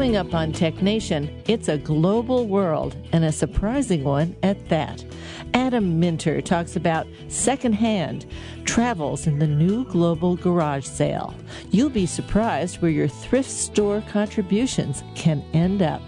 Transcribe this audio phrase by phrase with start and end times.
[0.00, 5.04] Coming up on Tech Nation, it's a global world and a surprising one at that.
[5.52, 8.24] Adam Minter talks about secondhand
[8.64, 11.34] travels in the new global garage sale.
[11.70, 16.00] You'll be surprised where your thrift store contributions can end up.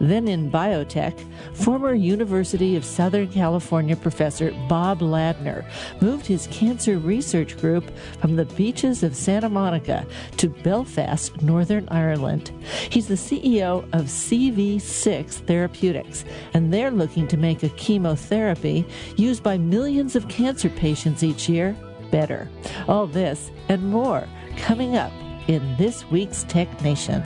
[0.00, 1.18] Then in biotech,
[1.54, 5.64] former University of Southern California professor Bob Ladner
[6.00, 7.90] moved his cancer research group
[8.20, 12.52] from the beaches of Santa Monica to Belfast, Northern Ireland.
[12.90, 16.24] He's the CEO of CV6 Therapeutics,
[16.54, 18.86] and they're looking to make a chemotherapy
[19.16, 21.76] used by millions of cancer patients each year
[22.10, 22.48] better.
[22.88, 25.12] All this and more coming up
[25.48, 27.24] in this week's Tech Nation.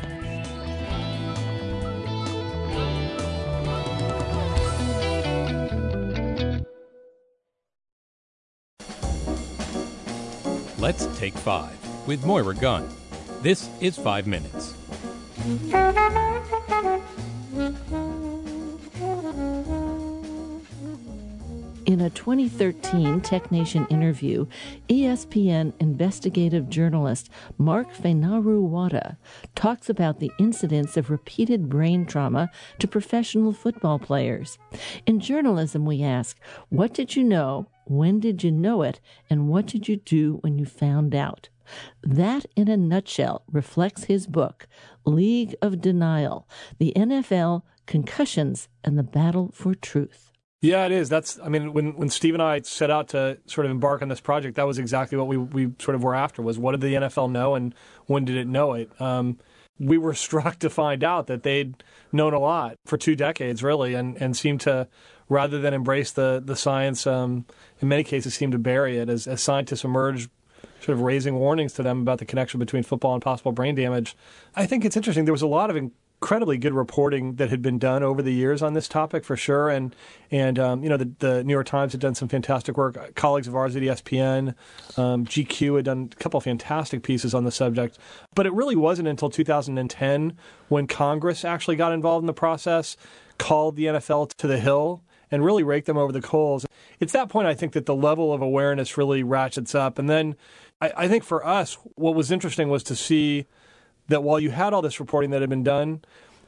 [11.20, 11.76] Take Five
[12.08, 12.88] with Moira Gunn.
[13.42, 14.74] This is Five Minutes.
[21.84, 24.46] In a 2013 TechNation interview,
[24.88, 29.18] ESPN investigative journalist Mark Fainaru-Wada
[29.54, 34.56] talks about the incidence of repeated brain trauma to professional football players.
[35.04, 36.38] In journalism, we ask,
[36.70, 39.00] what did you know when did you know it?
[39.28, 41.48] And what did you do when you found out?
[42.02, 44.66] That, in a nutshell, reflects his book,
[45.04, 50.32] League of Denial The NFL, Concussions, and the Battle for Truth.
[50.62, 51.08] Yeah, it is.
[51.08, 54.08] That's, I mean, when, when Steve and I set out to sort of embark on
[54.08, 56.82] this project, that was exactly what we, we sort of were after was what did
[56.82, 57.74] the NFL know and
[58.06, 58.90] when did it know it?
[59.00, 59.38] Um,
[59.80, 63.94] we were struck to find out that they'd known a lot for two decades, really,
[63.94, 64.86] and, and seemed to
[65.28, 67.46] rather than embrace the the science, um,
[67.80, 70.30] in many cases seemed to bury it as, as scientists emerged
[70.80, 74.16] sort of raising warnings to them about the connection between football and possible brain damage.
[74.56, 75.24] I think it's interesting.
[75.24, 75.76] There was a lot of
[76.22, 79.70] incredibly good reporting that had been done over the years on this topic for sure,
[79.70, 79.96] and
[80.30, 83.14] and um, you know the, the, New York Times had done some fantastic work.
[83.14, 84.54] Colleagues of ours at ESPN,
[84.98, 87.98] um, GQ had done a couple of fantastic pieces on the subject.
[88.34, 90.36] But it really wasn't until 2010
[90.68, 92.98] when Congress actually got involved in the process,
[93.38, 96.66] called the NFL to the Hill and really rake them over the coals.
[96.98, 99.98] It's that point I think that the level of awareness really ratchets up.
[99.98, 100.36] And then
[100.80, 103.46] I, I think for us, what was interesting was to see
[104.10, 106.02] that while you had all this reporting that had been done,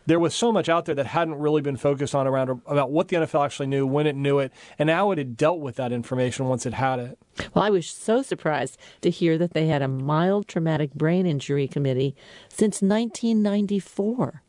[0.04, 3.08] there was so much out there that hadn't really been focused on around about what
[3.08, 5.92] the NFL actually knew, when it knew it, and how it had dealt with that
[5.92, 7.18] information once it had it.
[7.54, 11.68] Well, I was so surprised to hear that they had a mild traumatic brain injury
[11.68, 12.16] committee
[12.48, 14.42] since 1994.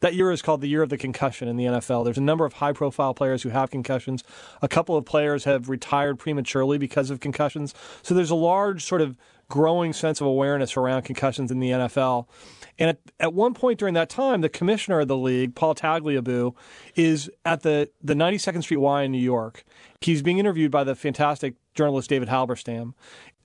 [0.00, 2.04] That year is called the year of the concussion in the NFL.
[2.04, 4.22] There's a number of high profile players who have concussions.
[4.62, 7.74] A couple of players have retired prematurely because of concussions.
[8.02, 9.16] So there's a large sort of
[9.48, 12.26] growing sense of awareness around concussions in the NFL.
[12.78, 16.54] And at, at one point during that time, the commissioner of the league, Paul Tagliabue,
[16.94, 19.64] is at the, the 92nd Street Y in New York.
[20.00, 22.92] He's being interviewed by the fantastic journalist David Halberstam.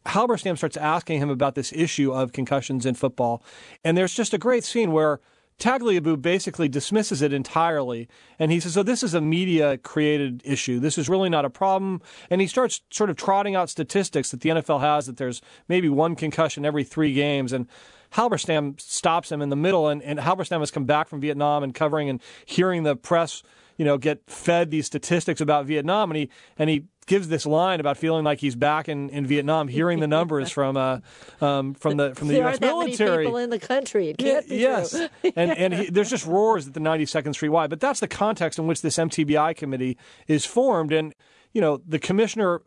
[0.05, 3.41] Halberstam starts asking him about this issue of concussions in football.
[3.83, 5.21] And there's just a great scene where
[5.63, 8.09] Tagliabue basically dismisses it entirely.
[8.37, 10.77] And he says, So this is a media created issue.
[10.81, 12.01] This is really not a problem.
[12.29, 15.87] And he starts sort of trotting out statistics that the NFL has that there's maybe
[15.87, 17.53] one concussion every three games.
[17.53, 17.67] And
[18.13, 19.87] Halberstam stops him in the middle.
[19.87, 23.41] And, and Halberstam has come back from Vietnam and covering and hearing the press
[23.77, 26.29] you know, get fed these statistics about Vietnam, and he
[26.59, 30.07] and he gives this line about feeling like he's back in, in Vietnam, hearing the
[30.07, 30.99] numbers from uh,
[31.41, 32.59] um, from the from the there U.S.
[32.59, 33.25] military.
[33.25, 34.09] people in the country.
[34.09, 35.07] It can't be yes, true.
[35.35, 37.67] and and he, there's just roars at the 92nd Street Y.
[37.67, 39.97] But that's the context in which this MTBI committee
[40.27, 41.13] is formed, and
[41.53, 42.61] you know the commissioner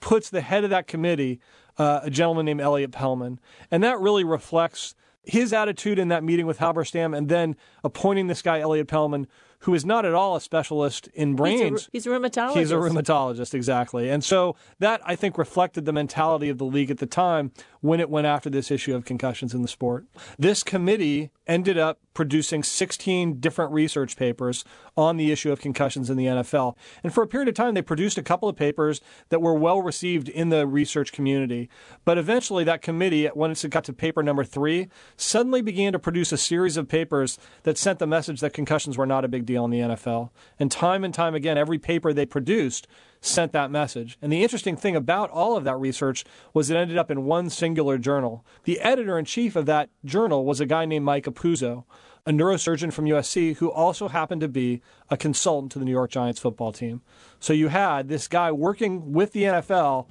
[0.00, 1.40] puts the head of that committee,
[1.76, 3.38] uh, a gentleman named Elliot Pellman,
[3.70, 8.42] and that really reflects his attitude in that meeting with Halberstam, and then appointing this
[8.42, 9.26] guy Elliot Pellman
[9.60, 11.60] who is not at all a specialist in brains.
[11.60, 12.56] He's a, he's a rheumatologist.
[12.56, 14.10] He's a rheumatologist, exactly.
[14.10, 18.00] And so that, I think, reflected the mentality of the league at the time when
[18.00, 20.06] it went after this issue of concussions in the sport.
[20.38, 24.64] This committee ended up producing 16 different research papers
[24.96, 26.76] on the issue of concussions in the NFL.
[27.02, 29.00] And for a period of time, they produced a couple of papers
[29.30, 31.68] that were well received in the research community.
[32.04, 36.32] But eventually, that committee, once it got to paper number three, suddenly began to produce
[36.32, 39.64] a series of papers that sent the message that concussions were not a big deal
[39.64, 40.30] in the NFL.
[40.58, 42.86] And time and time again, every paper they produced
[43.20, 44.16] sent that message.
[44.22, 46.24] And the interesting thing about all of that research
[46.54, 48.44] was it ended up in one singular journal.
[48.64, 51.84] The editor in chief of that journal was a guy named Mike Apuzzo,
[52.26, 56.10] a neurosurgeon from USC who also happened to be a consultant to the New York
[56.10, 57.02] Giants football team.
[57.38, 60.06] So you had this guy working with the NFL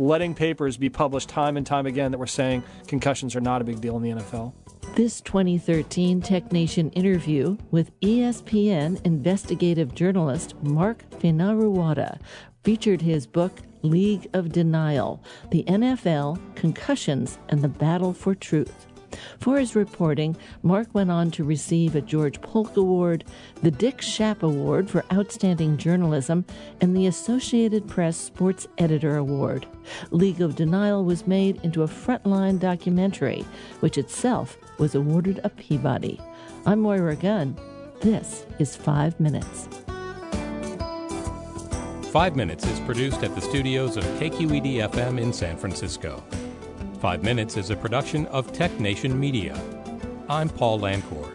[0.00, 3.64] letting papers be published time and time again that were saying concussions are not a
[3.64, 4.54] big deal in the NFL.
[4.96, 12.18] This 2013 Tech Nation interview with ESPN investigative journalist Mark Fainaru-Wada
[12.64, 18.86] featured his book League of Denial The NFL, Concussions, and the Battle for Truth.
[19.38, 23.24] For his reporting, Mark went on to receive a George Polk Award,
[23.62, 26.44] the Dick Schaap Award for Outstanding Journalism,
[26.80, 29.66] and the Associated Press Sports Editor Award.
[30.10, 33.44] League of Denial was made into a frontline documentary,
[33.80, 36.20] which itself was awarded a Peabody.
[36.66, 37.56] I'm Moira Gunn.
[38.00, 39.68] This is Five Minutes.
[42.10, 46.24] Five Minutes is produced at the studios of KQED FM in San Francisco.
[47.00, 49.58] Five Minutes is a production of Tech Nation Media.
[50.28, 51.34] I'm Paul Lancourt.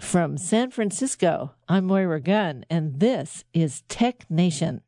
[0.00, 4.80] From San Francisco, I'm Moira Gunn, and this is Tech Nation.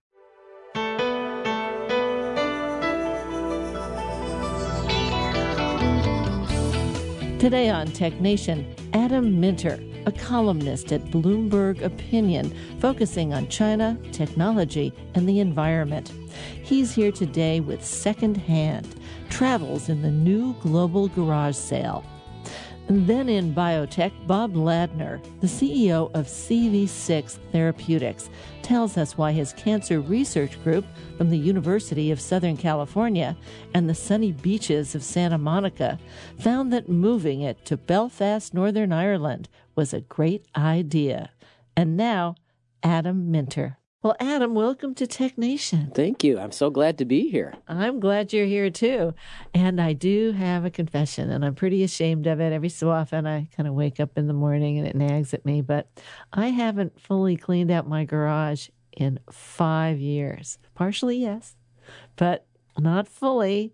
[7.38, 14.92] Today on Tech Nation, Adam Minter, a columnist at Bloomberg Opinion, focusing on China, technology,
[15.14, 16.12] and the environment.
[16.62, 18.88] He's here today with Secondhand
[19.30, 22.04] Travels in the New Global Garage Sale.
[22.88, 28.28] Then in biotech, Bob Ladner, the CEO of CV6 Therapeutics,
[28.62, 30.84] tells us why his cancer research group
[31.16, 33.36] from the University of Southern California
[33.72, 35.98] and the sunny beaches of Santa Monica
[36.40, 41.30] found that moving it to Belfast, Northern Ireland was a great idea.
[41.76, 42.34] And now,
[42.82, 43.78] Adam Minter.
[44.02, 45.92] Well, Adam, welcome to Tech Nation.
[45.94, 46.36] Thank you.
[46.36, 47.54] I'm so glad to be here.
[47.68, 49.14] I'm glad you're here too.
[49.54, 52.52] And I do have a confession, and I'm pretty ashamed of it.
[52.52, 55.46] Every so often, I kind of wake up in the morning and it nags at
[55.46, 55.88] me, but
[56.32, 60.58] I haven't fully cleaned out my garage in five years.
[60.74, 61.54] Partially, yes,
[62.16, 62.46] but
[62.76, 63.72] not fully.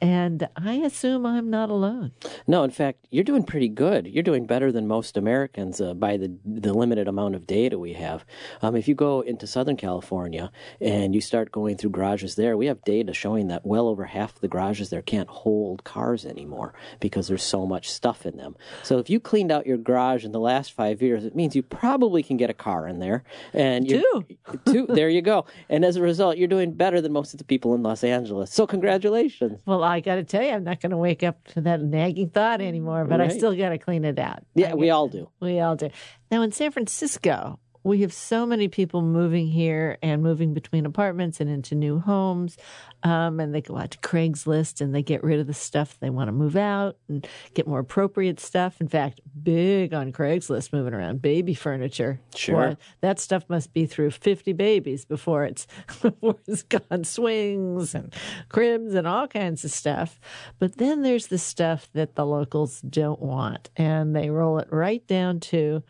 [0.00, 2.12] And I assume I'm not alone.
[2.46, 4.06] No, in fact, you're doing pretty good.
[4.06, 7.92] You're doing better than most Americans uh, by the the limited amount of data we
[7.94, 8.24] have.
[8.62, 10.50] Um, if you go into Southern California
[10.80, 14.34] and you start going through garages there, we have data showing that well over half
[14.40, 18.56] the garages there can't hold cars anymore because there's so much stuff in them.
[18.82, 21.62] So if you cleaned out your garage in the last five years, it means you
[21.62, 23.24] probably can get a car in there.
[23.52, 24.24] And two,
[24.66, 25.44] two, there you go.
[25.68, 28.52] And as a result, you're doing better than most of the people in Los Angeles.
[28.52, 29.60] So congratulations.
[29.66, 32.30] Well, I got to tell you, I'm not going to wake up to that nagging
[32.30, 33.30] thought anymore, but right.
[33.30, 34.44] I still got to clean it out.
[34.54, 35.28] Yeah, we all do.
[35.40, 35.90] We all do.
[36.30, 41.40] Now, in San Francisco, we have so many people moving here and moving between apartments
[41.40, 42.58] and into new homes.
[43.02, 46.10] Um, and they go out to Craigslist and they get rid of the stuff they
[46.10, 48.80] want to move out and get more appropriate stuff.
[48.80, 52.20] In fact, big on Craigslist moving around baby furniture.
[52.34, 52.70] Sure.
[52.70, 55.66] Boy, that stuff must be through 50 babies before it's,
[56.02, 58.14] before it's gone swings and
[58.50, 60.20] cribs and all kinds of stuff.
[60.58, 65.06] But then there's the stuff that the locals don't want and they roll it right
[65.06, 65.82] down to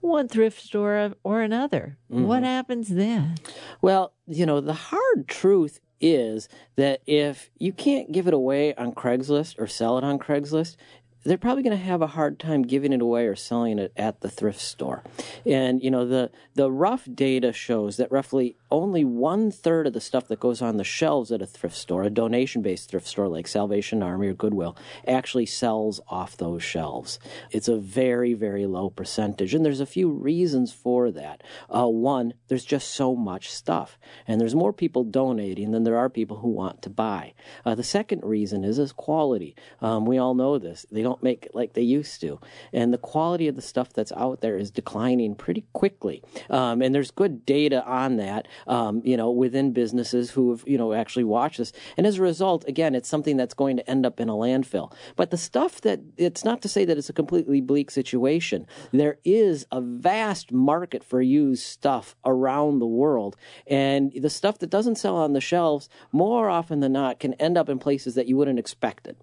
[0.00, 1.98] one thrift store or another.
[2.10, 2.24] Mm-hmm.
[2.24, 3.36] What happens then?
[3.82, 8.92] Well, you know, the hard truth is that if you can't give it away on
[8.92, 10.76] Craigslist or sell it on Craigslist,
[11.24, 14.20] they're probably going to have a hard time giving it away or selling it at
[14.20, 15.02] the thrift store.
[15.44, 20.00] And you know the the rough data shows that roughly only one third of the
[20.00, 23.28] stuff that goes on the shelves at a thrift store, a donation based thrift store
[23.28, 27.18] like Salvation Army or Goodwill, actually sells off those shelves.
[27.50, 31.42] It's a very very low percentage, and there's a few reasons for that.
[31.74, 36.08] Uh, one, there's just so much stuff, and there's more people donating than there are
[36.08, 37.34] people who want to buy.
[37.64, 39.56] Uh, the second reason is is quality.
[39.80, 40.86] Um, we all know this.
[40.90, 42.38] They don't make it like they used to.
[42.72, 46.22] And the quality of the stuff that's out there is declining pretty quickly.
[46.50, 50.76] Um, and there's good data on that, um, you know, within businesses who have, you
[50.76, 51.72] know, actually watched this.
[51.96, 54.92] And as a result, again, it's something that's going to end up in a landfill.
[55.16, 58.66] But the stuff that, it's not to say that it's a completely bleak situation.
[58.92, 63.36] There is a vast market for used stuff around the world.
[63.66, 67.56] And the stuff that doesn't sell on the shelves, more often than not, can end
[67.56, 69.16] up in places that you wouldn't expect it.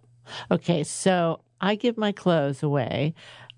[0.51, 3.13] Okay, so I give my clothes away.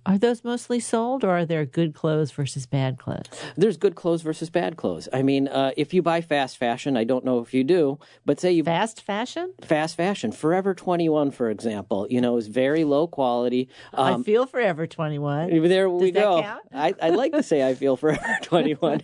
[0.08, 3.28] Are those mostly sold, or are there good clothes versus bad clothes?
[3.58, 5.10] There's good clothes versus bad clothes.
[5.12, 8.40] I mean, uh, if you buy fast fashion, I don't know if you do, but
[8.40, 13.06] say you fast fashion, fast fashion, Forever 21, for example, you know, is very low
[13.06, 13.68] quality.
[13.94, 15.50] Um, I feel Forever 21.
[15.68, 16.42] There Does we go.
[16.42, 16.64] Count?
[16.74, 19.04] I, I like to say I feel Forever 21,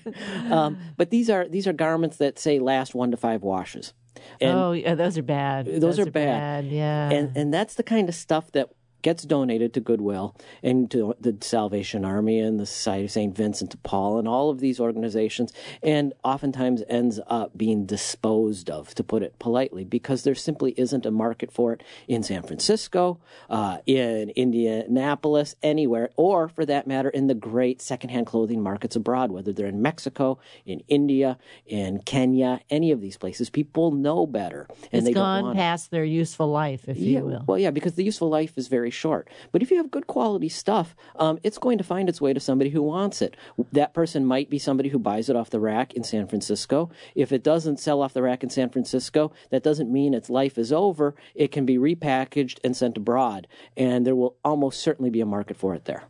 [0.52, 3.94] um, but these are these are garments that say last one to five washes.
[4.40, 5.66] And oh, yeah, those are bad.
[5.66, 6.66] Those, those are, are bad.
[6.66, 6.72] bad.
[6.72, 8.70] Yeah, and and that's the kind of stuff that
[9.04, 13.36] gets donated to Goodwill and to the Salvation Army and the Society of St.
[13.36, 18.96] Vincent de Paul and all of these organizations, and oftentimes ends up being disposed of,
[18.96, 23.20] to put it politely, because there simply isn't a market for it in San Francisco,
[23.50, 29.32] uh, in Indianapolis, anywhere, or for that matter, in the great secondhand clothing markets abroad,
[29.32, 33.50] whether they're in Mexico, in India, in Kenya, any of these places.
[33.50, 34.68] People know better.
[34.92, 37.44] And it's they gone past their useful life, if yeah, you will.
[37.46, 39.30] Well, yeah, because the useful life is very short.
[39.52, 42.40] But if you have good quality stuff, um, it's going to find its way to
[42.40, 43.36] somebody who wants it.
[43.72, 46.90] That person might be somebody who buys it off the rack in San Francisco.
[47.16, 50.58] If it doesn't sell off the rack in San Francisco, that doesn't mean its life
[50.58, 51.16] is over.
[51.36, 55.58] It can be repackaged and sent abroad, and there will almost certainly be a market
[55.58, 56.04] for it there.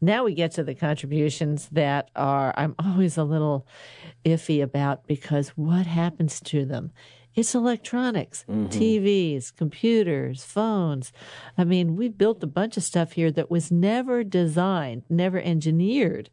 [0.00, 3.66] Now we get to the contributions that are I'm always a little
[4.24, 6.92] iffy about because what happens to them?
[7.38, 8.66] It's electronics, mm-hmm.
[8.66, 11.12] TVs, computers, phones.
[11.56, 16.30] I mean, we built a bunch of stuff here that was never designed, never engineered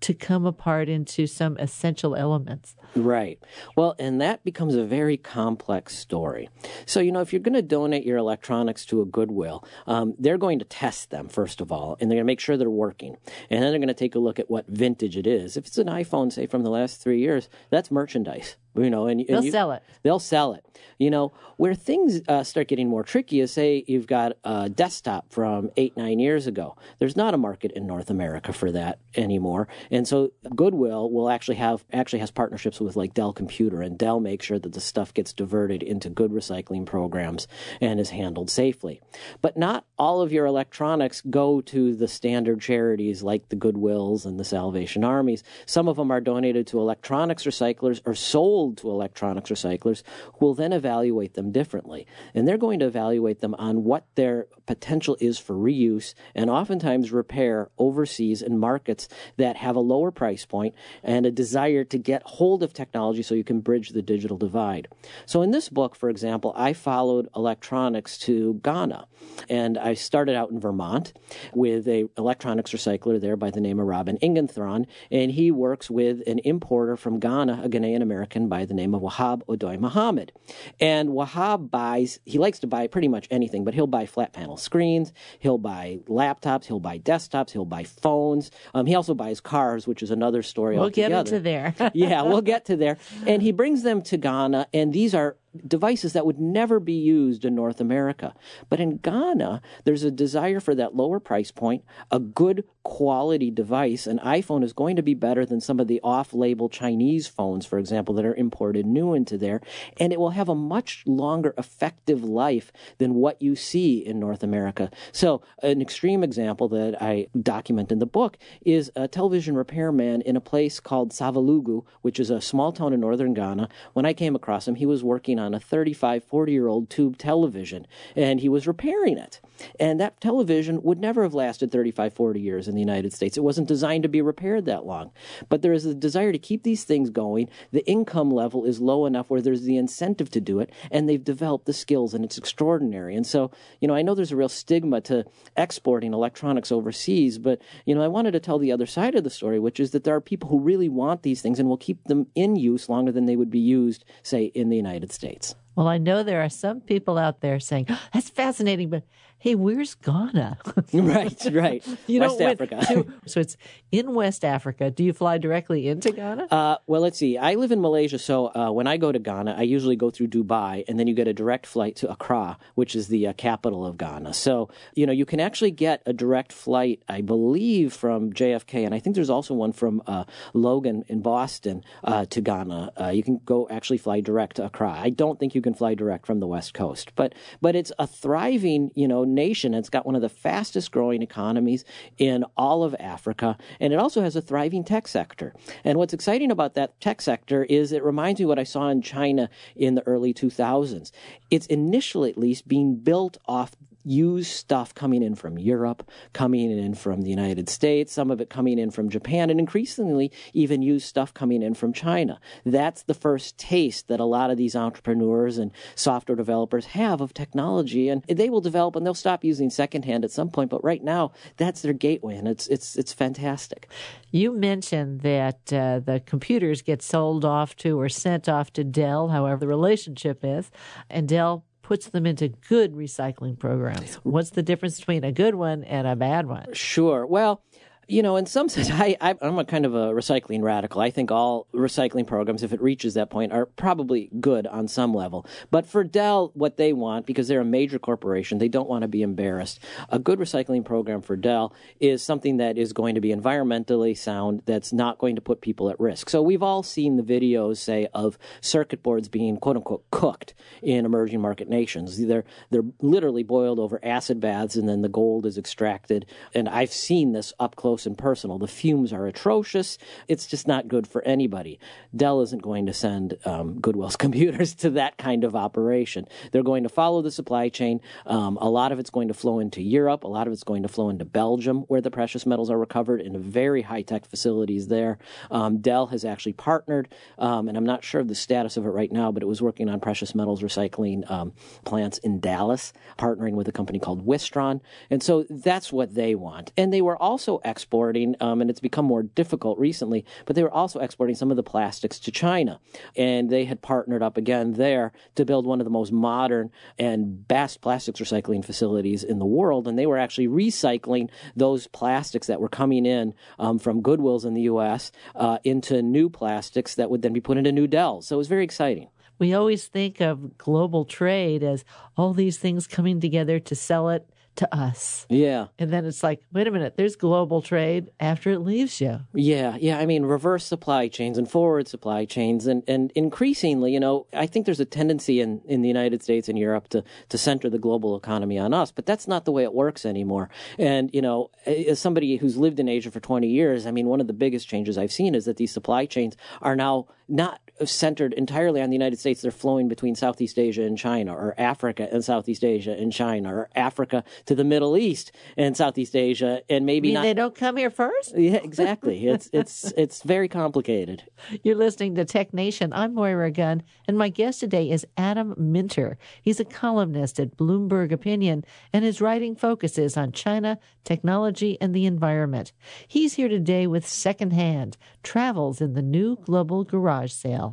[0.00, 2.76] to come apart into some essential elements.
[2.94, 3.42] Right.
[3.74, 6.50] Well, and that becomes a very complex story.
[6.84, 10.36] So, you know, if you're going to donate your electronics to a Goodwill, um, they're
[10.36, 13.16] going to test them, first of all, and they're going to make sure they're working.
[13.48, 15.56] And then they're going to take a look at what vintage it is.
[15.56, 19.20] If it's an iPhone, say, from the last three years, that's merchandise you know, and,
[19.20, 19.82] and they'll you, sell it.
[20.02, 20.64] They'll sell it.
[20.98, 25.32] You know, where things uh, start getting more tricky is say you've got a desktop
[25.32, 26.76] from eight, nine years ago.
[26.98, 31.56] There's not a market in North America for that anymore, and so Goodwill will actually
[31.56, 35.14] have actually has partnerships with like Dell Computer, and Dell makes sure that the stuff
[35.14, 37.46] gets diverted into good recycling programs
[37.80, 39.00] and is handled safely.
[39.42, 44.38] But not all of your electronics go to the standard charities like the Goodwills and
[44.38, 45.42] the Salvation Armies.
[45.66, 50.02] Some of them are donated to electronics recyclers or sold sold to electronics recyclers
[50.34, 52.06] who will then evaluate them differently.
[52.34, 57.12] And they're going to evaluate them on what their potential is for reuse and oftentimes
[57.12, 62.22] repair overseas in markets that have a lower price point and a desire to get
[62.22, 64.88] hold of technology so you can bridge the digital divide.
[65.26, 69.06] So in this book, for example, I followed electronics to Ghana.
[69.48, 71.12] And I started out in Vermont
[71.54, 76.22] with a electronics recycler there by the name of Robin Ingenthron, and he works with
[76.26, 80.30] an importer from Ghana, a Ghanaian American by the name of Wahab Odoy Muhammad.
[80.78, 84.56] And Wahab buys, he likes to buy pretty much anything, but he'll buy flat panel
[84.56, 88.52] screens, he'll buy laptops, he'll buy desktops, he'll buy phones.
[88.72, 91.14] Um, he also buys cars, which is another story we'll altogether.
[91.16, 91.90] We'll get into there.
[91.94, 92.96] yeah, we'll get to there.
[93.26, 97.44] And he brings them to Ghana, and these are devices that would never be used
[97.44, 98.34] in North America.
[98.68, 104.06] But in Ghana, there's a desire for that lower price point, a good quality device.
[104.06, 107.66] An iPhone is going to be better than some of the off label Chinese phones,
[107.66, 109.60] for example, that are imported new into there.
[109.98, 114.42] And it will have a much longer effective life than what you see in North
[114.42, 114.90] America.
[115.12, 120.36] So, an extreme example that I document in the book is a television repairman in
[120.36, 123.68] a place called Savelugu, which is a small town in northern Ghana.
[123.94, 127.18] When I came across him, he was working on a 35, 40 year old tube
[127.18, 127.86] television
[128.16, 129.40] and he was repairing it.
[129.78, 133.36] And that television would never have lasted 35, 40 years in the United States.
[133.36, 135.10] It wasn't designed to be repaired that long.
[135.48, 137.48] But there is a desire to keep these things going.
[137.72, 141.22] The income level is low enough where there's the incentive to do it, and they've
[141.22, 143.14] developed the skills, and it's extraordinary.
[143.14, 145.24] And so, you know, I know there's a real stigma to
[145.56, 149.30] exporting electronics overseas, but, you know, I wanted to tell the other side of the
[149.30, 152.04] story, which is that there are people who really want these things and will keep
[152.04, 155.54] them in use longer than they would be used, say, in the United States.
[155.76, 159.04] Well, I know there are some people out there saying, oh, that's fascinating, but
[159.44, 160.56] hey, where's Ghana?
[160.94, 161.86] right, right.
[162.06, 162.80] you West Africa.
[162.88, 163.58] To, so it's
[163.92, 164.90] in West Africa.
[164.90, 166.46] Do you fly directly into Ghana?
[166.50, 167.36] Uh, well, let's see.
[167.36, 170.28] I live in Malaysia, so uh, when I go to Ghana, I usually go through
[170.28, 173.84] Dubai, and then you get a direct flight to Accra, which is the uh, capital
[173.84, 174.32] of Ghana.
[174.32, 178.94] So, you know, you can actually get a direct flight, I believe, from JFK, and
[178.94, 180.24] I think there's also one from uh,
[180.54, 182.92] Logan in Boston uh, to Ghana.
[182.98, 184.90] Uh, you can go actually fly direct to Accra.
[184.90, 188.06] I don't think you can fly direct from the West Coast, but but it's a
[188.06, 189.74] thriving, you know nation.
[189.74, 191.84] It's got one of the fastest growing economies
[192.18, 195.54] in all of Africa, and it also has a thriving tech sector.
[195.84, 199.02] And what's exciting about that tech sector is it reminds me what I saw in
[199.02, 201.10] China in the early 2000s.
[201.50, 203.72] It's initially, at least, being built off
[204.04, 208.50] used stuff coming in from Europe, coming in from the United States, some of it
[208.50, 212.40] coming in from Japan, and increasingly even used stuff coming in from China.
[212.64, 217.34] That's the first taste that a lot of these entrepreneurs and software developers have of
[217.34, 220.70] technology, and they will develop and they'll stop using secondhand at some point.
[220.70, 223.88] But right now, that's their gateway, and it's it's it's fantastic.
[224.30, 229.28] You mentioned that uh, the computers get sold off to or sent off to Dell,
[229.28, 230.70] however the relationship is,
[231.08, 234.14] and Dell puts them into good recycling programs.
[234.24, 236.72] What's the difference between a good one and a bad one?
[236.72, 237.24] Sure.
[237.24, 237.62] Well,
[238.08, 241.00] you know, in some sense, I, I, am a kind of a recycling radical.
[241.00, 245.14] I think all recycling programs, if it reaches that point, are probably good on some
[245.14, 245.46] level.
[245.70, 249.08] But for Dell, what they want, because they're a major corporation, they don't want to
[249.08, 249.80] be embarrassed.
[250.08, 254.62] A good recycling program for Dell is something that is going to be environmentally sound,
[254.66, 256.28] that's not going to put people at risk.
[256.28, 261.04] So we've all seen the videos, say, of circuit boards being quote unquote cooked in
[261.04, 262.18] emerging market nations.
[262.18, 266.26] They're they're literally boiled over acid baths, and then the gold is extracted.
[266.54, 268.58] And I've seen this up close close and personal.
[268.58, 269.98] The fumes are atrocious.
[270.26, 271.78] It's just not good for anybody.
[272.16, 276.26] Dell isn't going to send um, Goodwill's computers to that kind of operation.
[276.50, 278.00] They're going to follow the supply chain.
[278.26, 280.24] Um, a lot of it's going to flow into Europe.
[280.24, 283.20] A lot of it's going to flow into Belgium, where the precious metals are recovered
[283.20, 285.18] in very high tech facilities there.
[285.52, 287.06] Um, Dell has actually partnered,
[287.38, 289.62] um, and I'm not sure of the status of it right now, but it was
[289.62, 291.52] working on precious metals recycling um,
[291.84, 294.80] plants in Dallas, partnering with a company called Wistron.
[295.10, 296.72] And so that's what they want.
[296.76, 300.72] And they were also exporting, um, and it's become more difficult recently, but they were
[300.72, 302.80] also exporting some of the plastics to China.
[303.14, 307.46] And they had partnered up again there to build one of the most modern and
[307.46, 309.86] best plastics recycling facilities in the world.
[309.86, 314.54] And they were actually recycling those plastics that were coming in um, from Goodwills in
[314.54, 315.12] the U.S.
[315.34, 318.28] Uh, into new plastics that would then be put into new Dells.
[318.28, 321.84] So it was very exciting we always think of global trade as
[322.16, 325.26] all these things coming together to sell it to us.
[325.28, 325.66] Yeah.
[325.78, 329.20] And then it's like, wait a minute, there's global trade after it leaves you.
[329.34, 329.98] Yeah, yeah.
[329.98, 332.66] I mean, reverse supply chains and forward supply chains.
[332.66, 336.48] And, and increasingly, you know, I think there's a tendency in, in the United States
[336.48, 339.64] and Europe to, to center the global economy on us, but that's not the way
[339.64, 340.48] it works anymore.
[340.78, 344.20] And, you know, as somebody who's lived in Asia for 20 years, I mean, one
[344.20, 348.32] of the biggest changes I've seen is that these supply chains are now not centered
[348.34, 349.42] entirely on the United States.
[349.42, 353.68] They're flowing between Southeast Asia and China, or Africa and Southeast Asia and China, or
[353.74, 357.22] Africa to the Middle East and Southeast Asia, and maybe not.
[357.22, 358.34] They don't come here first.
[358.44, 359.26] Yeah, exactly.
[359.26, 361.22] it's it's it's very complicated.
[361.62, 362.92] You're listening to Tech Nation.
[362.92, 366.18] I'm Moira Gunn, and my guest today is Adam Minter.
[366.42, 372.04] He's a columnist at Bloomberg Opinion, and his writing focuses on China, technology, and the
[372.04, 372.72] environment.
[373.08, 377.63] He's here today with Secondhand Travels in the New Global Garage Sale.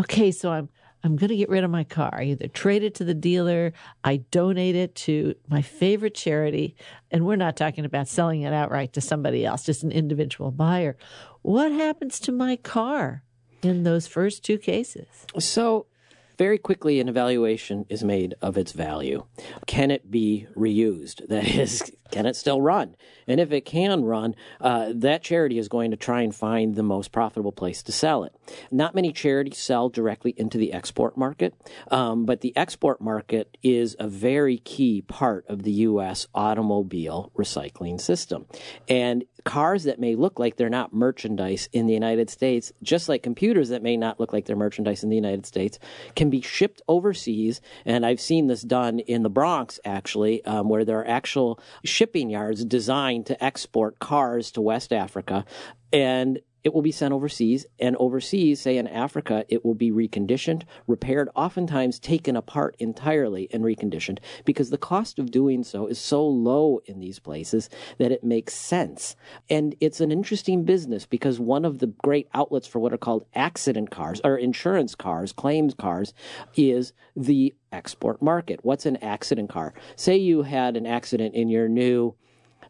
[0.00, 0.68] Okay, so I'm
[1.04, 2.14] I'm going to get rid of my car.
[2.14, 6.76] I either trade it to the dealer, I donate it to my favorite charity,
[7.10, 10.96] and we're not talking about selling it outright to somebody else, just an individual buyer.
[11.42, 13.22] What happens to my car
[13.62, 15.06] in those first two cases?
[15.38, 15.86] So,
[16.38, 19.26] very quickly, an evaluation is made of its value.
[19.66, 21.28] Can it be reused?
[21.28, 22.96] That is, can it still run?
[23.26, 26.82] And if it can run, uh, that charity is going to try and find the
[26.82, 28.34] most profitable place to sell it.
[28.70, 31.54] Not many charities sell directly into the export market,
[31.90, 36.26] um, but the export market is a very key part of the U.S.
[36.34, 38.46] automobile recycling system.
[38.88, 43.22] And cars that may look like they're not merchandise in the United States, just like
[43.22, 45.78] computers that may not look like they're merchandise in the United States,
[46.16, 47.60] can be shipped overseas.
[47.84, 52.30] And I've seen this done in the Bronx, actually, um, where there are actual shipping
[52.30, 55.44] yards designed to export cars to West Africa.
[55.92, 60.62] And it will be sent overseas, and overseas, say in Africa, it will be reconditioned,
[60.86, 66.26] repaired, oftentimes taken apart entirely and reconditioned because the cost of doing so is so
[66.26, 69.14] low in these places that it makes sense.
[69.50, 73.26] And it's an interesting business because one of the great outlets for what are called
[73.34, 76.14] accident cars or insurance cars, claims cars,
[76.56, 78.60] is the export market.
[78.62, 79.74] What's an accident car?
[79.96, 82.14] Say you had an accident in your new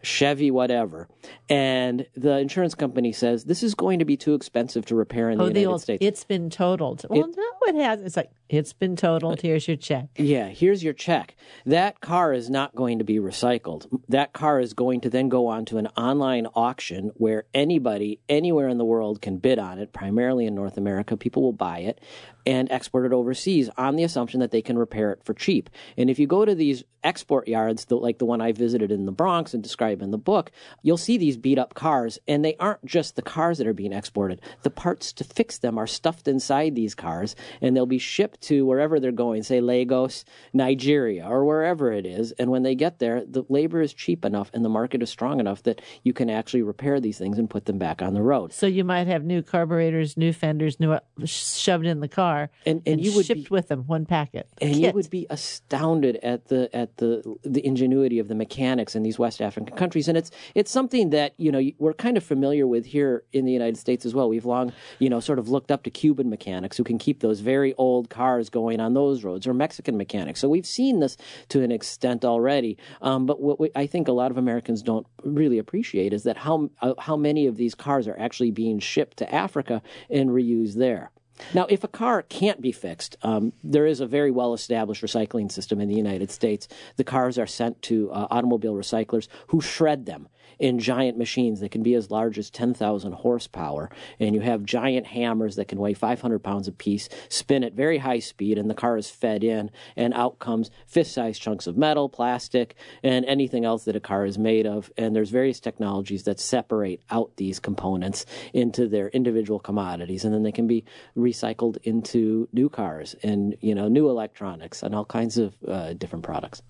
[0.04, 1.08] Chevy, whatever.
[1.48, 5.38] And the insurance company says this is going to be too expensive to repair in
[5.38, 6.04] the oh, United the old, States.
[6.04, 7.04] It's been totaled.
[7.08, 8.00] Well, it, no, it has.
[8.00, 9.38] It's like it's been totaled.
[9.38, 10.06] Uh, here's your check.
[10.16, 11.36] Yeah, here's your check.
[11.66, 13.86] That car is not going to be recycled.
[14.08, 18.68] That car is going to then go on to an online auction where anybody anywhere
[18.68, 19.92] in the world can bid on it.
[19.92, 22.00] Primarily in North America, people will buy it
[22.46, 25.70] and export it overseas on the assumption that they can repair it for cheap.
[25.96, 29.12] And if you go to these export yards, like the one I visited in the
[29.12, 30.50] Bronx and describe in the book,
[30.82, 33.92] you'll see these beat up cars, and they aren't just the cars that are being
[33.92, 34.40] exported.
[34.62, 38.64] The parts to fix them are stuffed inside these cars, and they'll be shipped to
[38.66, 42.32] wherever they're going, say Lagos, Nigeria, or wherever it is.
[42.32, 45.40] And when they get there, the labor is cheap enough and the market is strong
[45.40, 48.52] enough that you can actually repair these things and put them back on the road.
[48.52, 52.48] So you might have new carburetors, new fenders, new uh, shoved in the car car
[52.64, 54.48] And- and you would shipped be- with them one packet.
[54.62, 59.02] and you would be astounded at the at the the ingenuity of the mechanics in
[59.02, 62.66] these West African countries, and it's it's something that you know we're kind of familiar
[62.68, 64.28] with here in the United States as well.
[64.28, 67.40] We've long you know sort of looked up to Cuban mechanics who can keep those
[67.40, 70.40] very old cars going on those roads, or Mexican mechanics.
[70.40, 71.16] So we've seen this
[71.48, 72.76] to an extent already.
[73.02, 76.36] Um, but what we, I think a lot of Americans don't really appreciate is that
[76.36, 80.76] how uh, how many of these cars are actually being shipped to Africa and reused
[80.76, 81.10] there.
[81.52, 85.50] Now, if a car can't be fixed, um, there is a very well established recycling
[85.50, 86.68] system in the United States.
[86.96, 91.70] The cars are sent to uh, automobile recyclers who shred them in giant machines that
[91.70, 93.90] can be as large as 10,000 horsepower.
[94.18, 98.18] And you have giant hammers that can weigh 500 pounds apiece, spin at very high
[98.18, 102.08] speed, and the car is fed in, and out comes fist sized chunks of metal,
[102.08, 104.90] plastic, and anything else that a car is made of.
[104.96, 110.42] And there's various technologies that separate out these components into their individual commodities, and then
[110.42, 110.84] they can be
[111.16, 116.24] recycled into new cars and you know new electronics and all kinds of uh, different
[116.24, 116.62] products.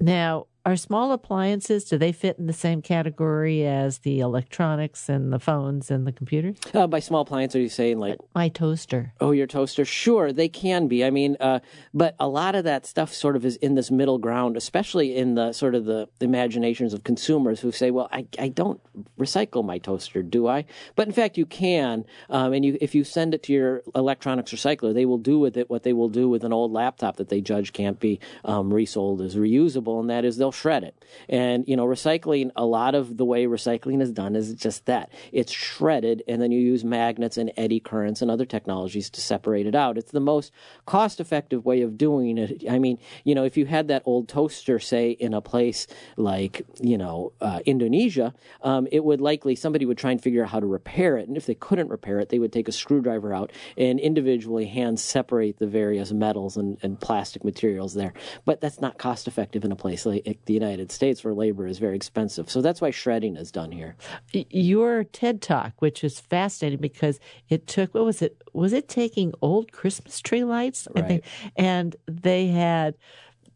[0.00, 5.32] Now, are small appliances, do they fit in the same category as the electronics and
[5.32, 6.56] the phones and the computers?
[6.72, 9.12] Uh, by small appliance, are you saying like My toaster.
[9.20, 9.84] Oh, your toaster?
[9.84, 11.04] Sure, they can be.
[11.04, 11.60] I mean, uh,
[11.92, 15.34] but a lot of that stuff sort of is in this middle ground, especially in
[15.34, 18.80] the sort of the imaginations of consumers who say, "Well, I, I don't
[19.18, 22.04] recycle my toaster, do I?" But in fact, you can.
[22.30, 25.56] Um, and you, if you send it to your electronics recycler, they will do with
[25.56, 28.72] it what they will do with an old laptop that they judge can't be um,
[28.72, 31.04] resold as reusable, and that is they'll shred it.
[31.28, 32.50] And you know, recycling.
[32.56, 35.10] A lot of the way recycling is done is just that.
[35.32, 39.66] It's shredded, and then you use magnets and eddy currents and other technologies to separate
[39.66, 39.98] it out.
[39.98, 40.52] It's the most
[40.86, 42.64] cost-effective way of doing it.
[42.68, 45.86] I mean, you know, if you had that old toaster, say, in a place
[46.16, 50.50] like you know uh, Indonesia, um, it would likely somebody would try and figure out
[50.50, 53.34] how to repair it, and if they couldn't repair it, they would take a screwdriver
[53.34, 58.12] out and individually hand separate the various metals and, and plastic materials there.
[58.44, 61.96] But that's not cost-effective in a place like the United States where labor is very
[61.96, 62.50] expensive.
[62.50, 63.96] So that's why shredding is done here.
[64.32, 68.42] Your TED Talk, which was fascinating because it took, what was it?
[68.52, 70.88] Was it taking old Christmas tree lights?
[70.96, 71.24] I think,
[71.56, 72.94] and they had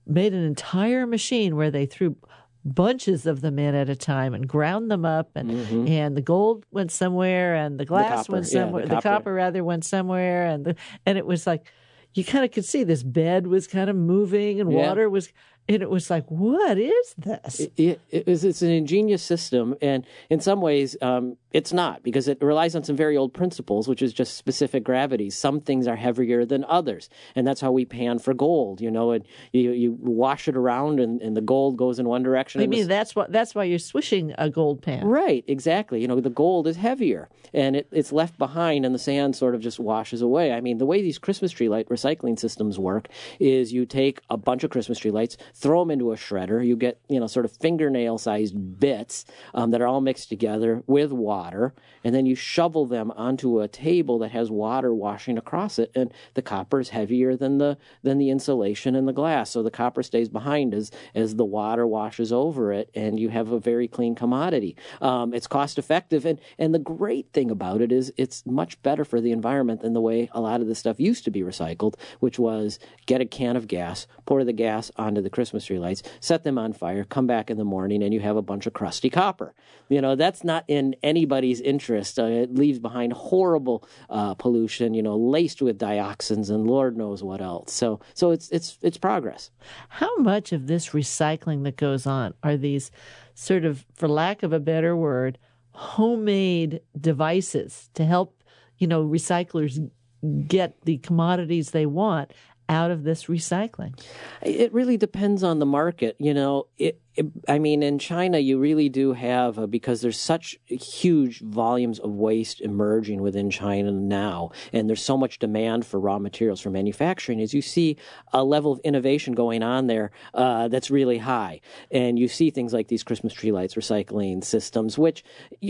[0.07, 2.17] made an entire machine where they threw
[2.65, 5.87] bunches of them in at a time and ground them up and mm-hmm.
[5.87, 9.03] and the gold went somewhere and the glass copper, went yeah, the somewhere the copper.
[9.03, 11.71] copper rather went somewhere and the and it was like
[12.17, 14.89] you kind of could see this bed was kind of moving and Yeah.
[14.89, 15.29] water was
[15.69, 20.07] and it was like what is this It, it is, it's an ingenious system, and
[20.31, 24.01] in some ways, um, it's not because it relies on some very old principles, which
[24.01, 25.29] is just specific gravity.
[25.29, 28.81] Some things are heavier than others, and that's how we pan for gold.
[28.81, 32.23] You know, and you you wash it around, and, and the gold goes in one
[32.23, 32.61] direction.
[32.61, 35.05] I mean, that's what that's why you're swishing a gold pan.
[35.05, 36.01] Right, exactly.
[36.01, 39.55] You know, the gold is heavier and it, it's left behind and the sand sort
[39.55, 40.53] of just washes away.
[40.53, 44.37] I mean, the way these Christmas tree light recycling systems work is you take a
[44.37, 46.67] bunch of Christmas tree lights, throw them into a shredder.
[46.67, 50.83] You get, you know, sort of fingernail sized bits um, that are all mixed together
[50.87, 51.75] with water.
[52.05, 55.91] And then you shovel them onto a table that has water washing across it.
[55.95, 59.51] And the copper is heavier than the, than the insulation and the glass.
[59.51, 62.91] So the copper stays behind as, as the water washes over it.
[62.95, 64.77] And you have a very clean commodity.
[65.01, 66.25] Um, it's cost effective.
[66.25, 69.93] And, and the great thing about it is it's much better for the environment than
[69.93, 73.27] the way a lot of this stuff used to be recycled, which was get a
[73.27, 77.05] can of gas, pour the gas onto the Christmas tree lights, set them on fire,
[77.05, 79.55] come back in the morning, and you have a bunch of crusty copper.
[79.89, 82.19] You know, that's not in anybody's interest.
[82.19, 87.23] Uh, it leaves behind horrible uh, pollution, you know, laced with dioxins and Lord knows
[87.23, 87.73] what else.
[87.73, 89.51] So, so it's, it's, it's progress.
[89.89, 92.91] How much of this recycling that goes on are these
[93.35, 95.39] sort of, for lack of a better word,
[95.73, 98.43] homemade devices to help,
[98.79, 99.91] you know, recyclers
[100.27, 102.33] get the commodities they want
[102.69, 103.99] out of this recycling?
[104.43, 106.17] It really depends on the market.
[106.19, 107.01] You know, it,
[107.49, 112.11] I mean, in China, you really do have, uh, because there's such huge volumes of
[112.11, 117.41] waste emerging within China now, and there's so much demand for raw materials for manufacturing,
[117.41, 117.97] as you see
[118.33, 121.61] a level of innovation going on there uh, that's really high.
[121.91, 125.25] And you see things like these Christmas tree lights recycling systems, which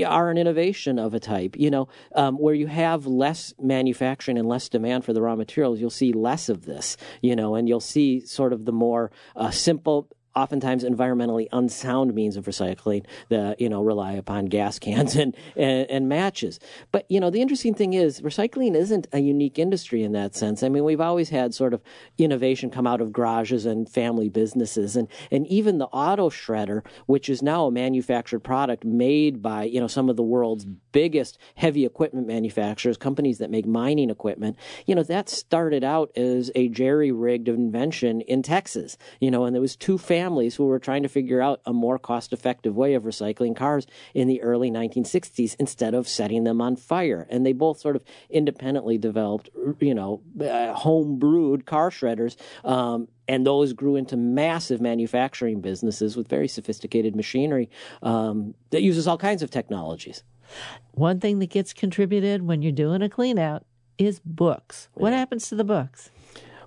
[0.04, 4.48] are an innovation of a type, you know, um, where you have less manufacturing and
[4.48, 7.80] less demand for the raw materials, you'll see less of this, you know, and you'll
[7.80, 13.68] see sort of the more uh, simple, oftentimes environmentally unsound means of recycling that you
[13.68, 16.61] know rely upon gas cans and, and, and matches.
[16.92, 20.62] But you know the interesting thing is recycling isn't a unique industry in that sense.
[20.62, 21.83] I mean we've always had sort of
[22.18, 27.29] innovation come out of garages and family businesses and and even the auto shredder, which
[27.29, 31.85] is now a manufactured product made by you know some of the world's biggest heavy
[31.85, 34.56] equipment manufacturers, companies that make mining equipment.
[34.87, 38.96] You know that started out as a jerry rigged invention in Texas.
[39.20, 41.98] You know, and there was two families who were trying to figure out a more
[41.98, 46.76] cost effective way of recycling cars in the early 1960s instead of setting them on
[46.76, 47.26] fire.
[47.28, 52.37] And they both sort of independently developed, you know, uh, home brewed car shredders.
[52.64, 57.68] Um, and those grew into massive manufacturing businesses with very sophisticated machinery
[58.02, 60.22] um, that uses all kinds of technologies.
[60.92, 63.64] One thing that gets contributed when you're doing a clean out
[63.98, 64.88] is books.
[64.94, 66.11] What happens to the books?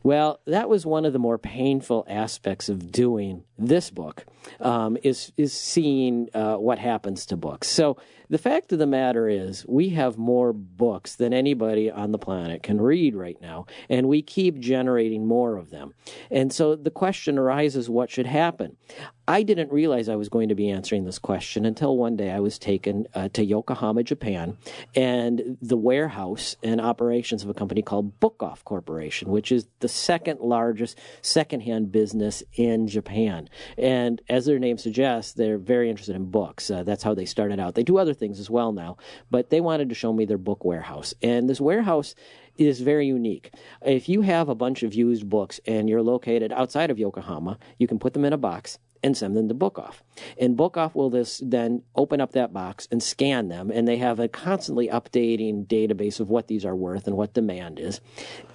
[0.02, 4.26] Well, that was one of the more painful aspects of doing this book
[4.60, 7.68] um, is is seeing uh, what happens to books.
[7.68, 7.98] So
[8.30, 12.64] the fact of the matter is, we have more books than anybody on the planet
[12.64, 15.94] can read right now, and we keep generating more of them.
[16.30, 18.78] And so the question arises: What should happen?
[19.30, 22.40] I didn't realize I was going to be answering this question until one day I
[22.40, 24.58] was taken uh, to Yokohama, Japan,
[24.96, 29.88] and the warehouse and operations of a company called Book Off Corporation, which is the
[29.88, 33.50] second largest secondhand business in Japan.
[33.78, 36.72] And as their name suggests, they're very interested in books.
[36.72, 37.76] Uh, that's how they started out.
[37.76, 38.98] They do other things as well now,
[39.32, 41.14] but they wanted to show me their book warehouse.
[41.22, 42.16] And this warehouse
[42.58, 43.54] is very unique.
[43.82, 47.88] If you have a bunch of used books and you're located outside of Yokohama, you
[47.88, 50.04] can put them in a box and send them to Book Off.
[50.38, 53.98] And Book Off will this then open up that box and scan them, and they
[53.98, 58.02] have a constantly updating database of what these are worth and what demand is.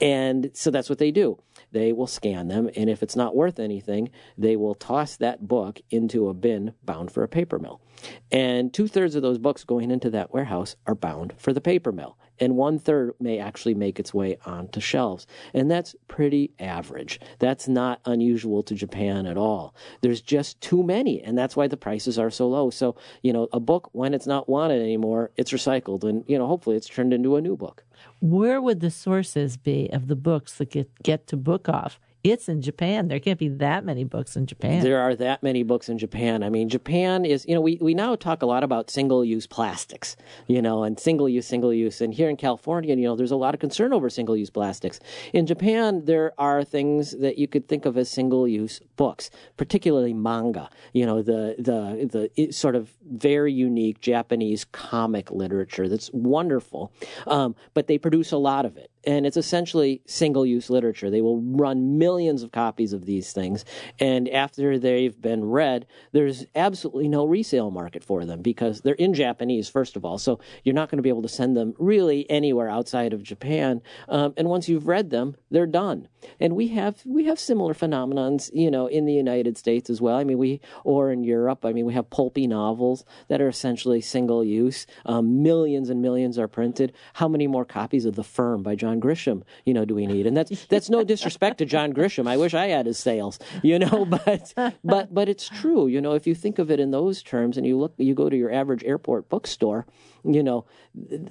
[0.00, 1.38] And so that's what they do.
[1.72, 5.80] They will scan them, and if it's not worth anything, they will toss that book
[5.90, 7.80] into a bin bound for a paper mill.
[8.30, 11.92] And two thirds of those books going into that warehouse are bound for the paper
[11.92, 15.26] mill and one third may actually make its way onto shelves.
[15.52, 17.20] And that's pretty average.
[17.38, 19.74] That's not unusual to Japan at all.
[20.00, 22.70] There's just too many, and that's why the prices are so low.
[22.70, 26.46] So, you know, a book, when it's not wanted anymore, it's recycled, and, you know,
[26.46, 27.84] hopefully it's turned into a new book.
[28.20, 32.00] Where would the sources be of the books that get, get to book off?
[32.24, 33.08] It's in Japan.
[33.08, 34.82] There can't be that many books in Japan.
[34.82, 36.42] There are that many books in Japan.
[36.42, 39.46] I mean, Japan is, you know, we, we now talk a lot about single use
[39.46, 42.00] plastics, you know, and single use, single use.
[42.00, 45.00] And here in California, you know, there's a lot of concern over single use plastics.
[45.34, 50.14] In Japan, there are things that you could think of as single use books, particularly
[50.14, 56.90] manga, you know, the, the, the sort of very unique Japanese comic literature that's wonderful.
[57.26, 61.10] Um, but they produce a lot of it and it's essentially single use literature.
[61.10, 63.64] They will run millions of copies of these things,
[63.98, 69.14] and after they've been read, there's absolutely no resale market for them because they're in
[69.14, 70.18] Japanese, first of all.
[70.18, 73.82] So you're not going to be able to send them really anywhere outside of Japan.
[74.08, 76.08] Um, and once you've read them, they're done.
[76.40, 80.16] And we have we have similar phenomenons, you know, in the United States as well.
[80.16, 81.64] I mean, we or in Europe.
[81.64, 84.86] I mean, we have pulpy novels that are essentially single use.
[85.04, 86.92] Um, millions and millions are printed.
[87.14, 90.06] How many more copies of The Firm by John John Grisham, you know, do we
[90.06, 90.26] need?
[90.26, 92.28] And that's that's no disrespect to John Grisham.
[92.28, 94.52] I wish I had his sales, you know, but
[94.84, 97.66] but but it's true, you know, if you think of it in those terms and
[97.66, 99.86] you look you go to your average airport bookstore,
[100.24, 100.64] you know,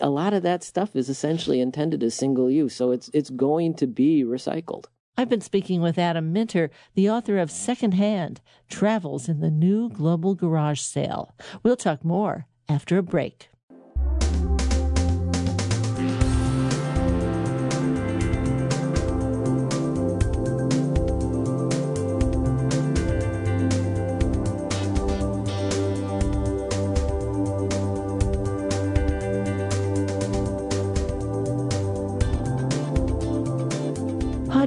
[0.02, 2.76] a lot of that stuff is essentially intended as single use.
[2.76, 4.86] So it's it's going to be recycled.
[5.16, 10.34] I've been speaking with Adam Minter, the author of Secondhand Travels in the New Global
[10.34, 11.36] Garage Sale.
[11.62, 13.50] We'll talk more after a break.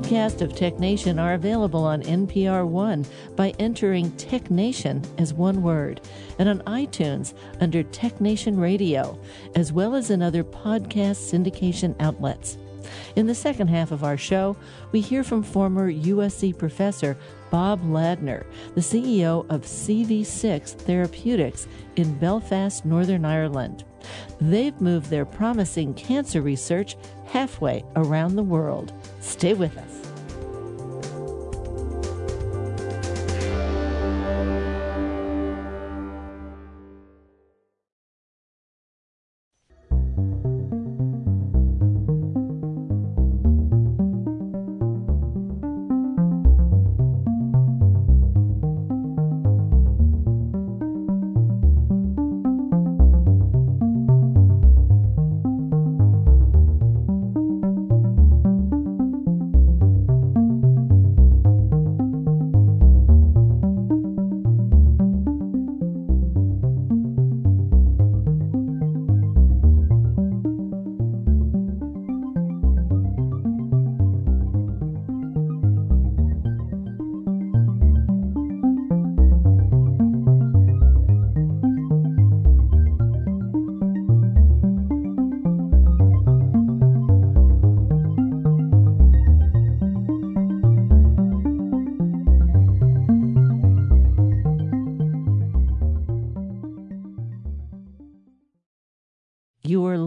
[0.07, 5.65] Podcasts of Tech Nation are available on NPR One by entering Tech Nation as one
[5.65, 6.01] word
[6.39, 9.19] and on iTunes under Tech Nation Radio,
[9.57, 12.57] as well as in other podcast syndication outlets.
[13.17, 14.57] In the second half of our show,
[14.93, 17.19] we hear from former USC professor
[17.51, 21.67] Bob Ladner, the CEO of CV6 Therapeutics
[21.97, 23.83] in Belfast, Northern Ireland.
[24.41, 28.93] They've moved their promising cancer research halfway around the world.
[29.27, 30.06] Stay with us.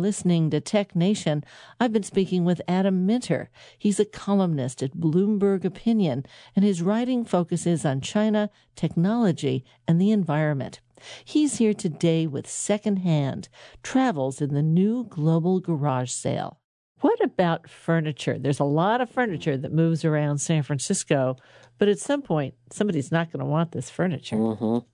[0.09, 1.43] Listening to Tech Nation.
[1.79, 3.51] I've been speaking with Adam Minter.
[3.77, 10.09] He's a columnist at Bloomberg Opinion, and his writing focuses on China, technology, and the
[10.09, 10.79] environment.
[11.23, 13.49] He's here today with Secondhand
[13.83, 16.59] Travels in the New Global Garage Sale.
[17.01, 18.39] What about furniture?
[18.39, 21.35] There's a lot of furniture that moves around San Francisco,
[21.77, 24.37] but at some point, somebody's not going to want this furniture.
[24.37, 24.87] Mm-hmm.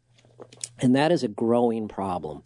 [0.81, 2.43] And that is a growing problem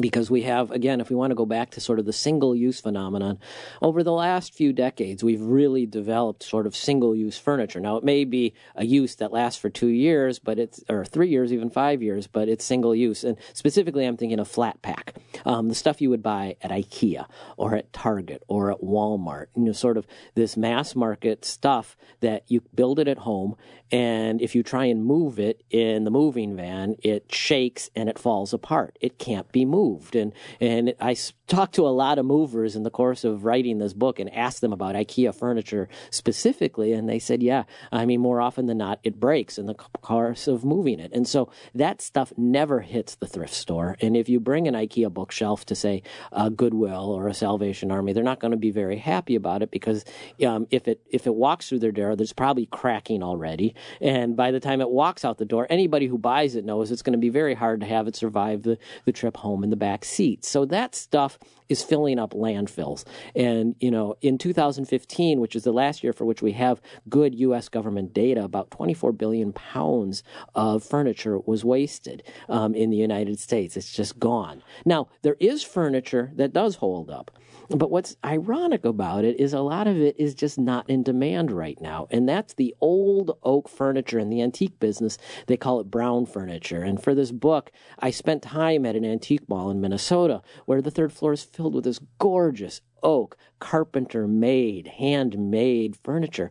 [0.00, 2.56] because we have again if we want to go back to sort of the single
[2.56, 3.38] use phenomenon
[3.82, 7.80] over the last few decades we've really developed sort of single use furniture.
[7.80, 11.28] Now it may be a use that lasts for 2 years but it's or 3
[11.28, 15.16] years even 5 years but it's single use and specifically I'm thinking of flat pack
[15.44, 17.26] um, the stuff you would buy at IKEA
[17.56, 22.44] or at Target or at Walmart you know sort of this mass market stuff that
[22.48, 23.56] you build it at home
[23.92, 28.18] and if you try and move it in the moving van it shakes and it
[28.18, 30.16] falls apart it can't be moved.
[30.16, 31.14] And, and I
[31.52, 34.62] talked to a lot of movers in the course of writing this book and asked
[34.62, 36.94] them about IKEA furniture specifically.
[36.94, 40.48] And they said, yeah, I mean, more often than not, it breaks in the course
[40.48, 41.12] of moving it.
[41.12, 43.98] And so that stuff never hits the thrift store.
[44.00, 48.14] And if you bring an IKEA bookshelf to, say, a Goodwill or a Salvation Army,
[48.14, 50.06] they're not going to be very happy about it because
[50.46, 53.74] um, if it if it walks through their door, there's probably cracking already.
[54.00, 57.02] And by the time it walks out the door, anybody who buys it knows it's
[57.02, 59.76] going to be very hard to have it survive the, the trip home in the
[59.76, 60.46] back seat.
[60.46, 63.04] So that stuff is filling up landfills.
[63.34, 67.34] And, you know, in 2015, which is the last year for which we have good
[67.36, 67.68] U.S.
[67.68, 70.22] government data, about 24 billion pounds
[70.54, 73.76] of furniture was wasted um, in the United States.
[73.76, 74.62] It's just gone.
[74.84, 77.30] Now, there is furniture that does hold up.
[77.74, 81.50] But what's ironic about it is a lot of it is just not in demand
[81.50, 82.06] right now.
[82.10, 85.16] And that's the old oak furniture in the antique business.
[85.46, 86.82] They call it brown furniture.
[86.82, 90.90] And for this book, I spent time at an antique mall in Minnesota where the
[90.90, 96.50] third floor is filled with this gorgeous oak, carpenter made, handmade furniture.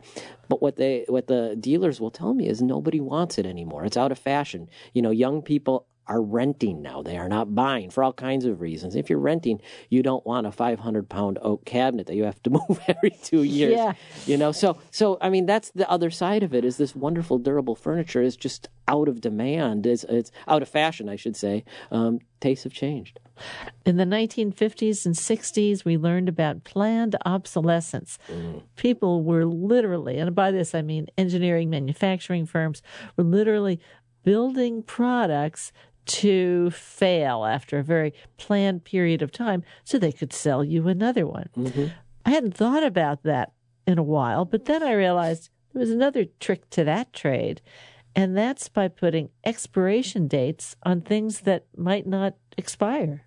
[0.49, 3.85] But what they what the dealers will tell me is nobody wants it anymore.
[3.85, 4.69] It's out of fashion.
[4.93, 7.01] You know, young people are renting now.
[7.01, 8.97] They are not buying for all kinds of reasons.
[8.97, 12.49] If you're renting, you don't want a 500 pound oak cabinet that you have to
[12.67, 13.75] move every two years.
[13.77, 13.93] Yeah.
[14.25, 17.37] You know, so so I mean that's the other side of it is this wonderful
[17.37, 19.85] durable furniture is just out of demand.
[19.85, 21.63] It's it's out of fashion, I should say.
[21.91, 23.17] Um, tastes have changed.
[23.85, 28.19] In the 1950s and 60s, we learned about planned obsolescence.
[28.27, 28.63] Mm.
[28.75, 32.81] People were literally, and by this I mean engineering, manufacturing firms,
[33.15, 33.79] were literally
[34.23, 35.71] building products
[36.05, 41.25] to fail after a very planned period of time so they could sell you another
[41.25, 41.49] one.
[41.57, 41.87] Mm-hmm.
[42.25, 43.51] I hadn't thought about that
[43.87, 47.61] in a while, but then I realized there was another trick to that trade,
[48.15, 53.25] and that's by putting expiration dates on things that might not expire.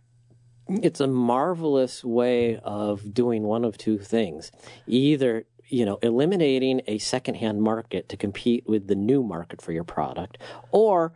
[0.68, 4.50] It's a marvelous way of doing one of two things.
[4.86, 9.84] Either you know, eliminating a secondhand market to compete with the new market for your
[9.84, 10.38] product,
[10.70, 11.14] or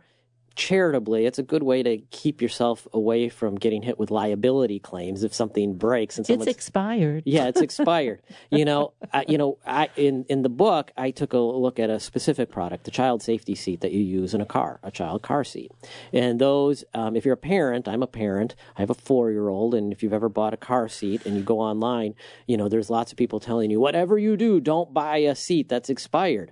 [0.55, 5.23] charitably, it's a good way to keep yourself away from getting hit with liability claims
[5.23, 7.23] if something breaks and someone's, it's expired.
[7.25, 8.21] Yeah, it's expired.
[8.49, 11.89] you know, I, you know, I, in in the book, I took a look at
[11.89, 15.21] a specific product, the child safety seat that you use in a car, a child
[15.21, 15.71] car seat,
[16.13, 16.83] and those.
[16.93, 18.55] Um, if you're a parent, I'm a parent.
[18.77, 21.35] I have a four year old, and if you've ever bought a car seat and
[21.35, 22.15] you go online,
[22.47, 25.69] you know, there's lots of people telling you, whatever you do, don't buy a seat
[25.69, 26.51] that's expired.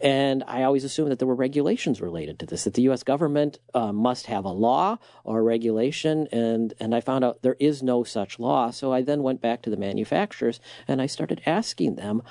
[0.00, 3.02] And I always assumed that there were regulations related to this, that the U.S.
[3.02, 3.37] government
[3.74, 6.26] uh, must have a law or a regulation.
[6.32, 8.70] And, and I found out there is no such law.
[8.70, 12.22] So I then went back to the manufacturers and I started asking them,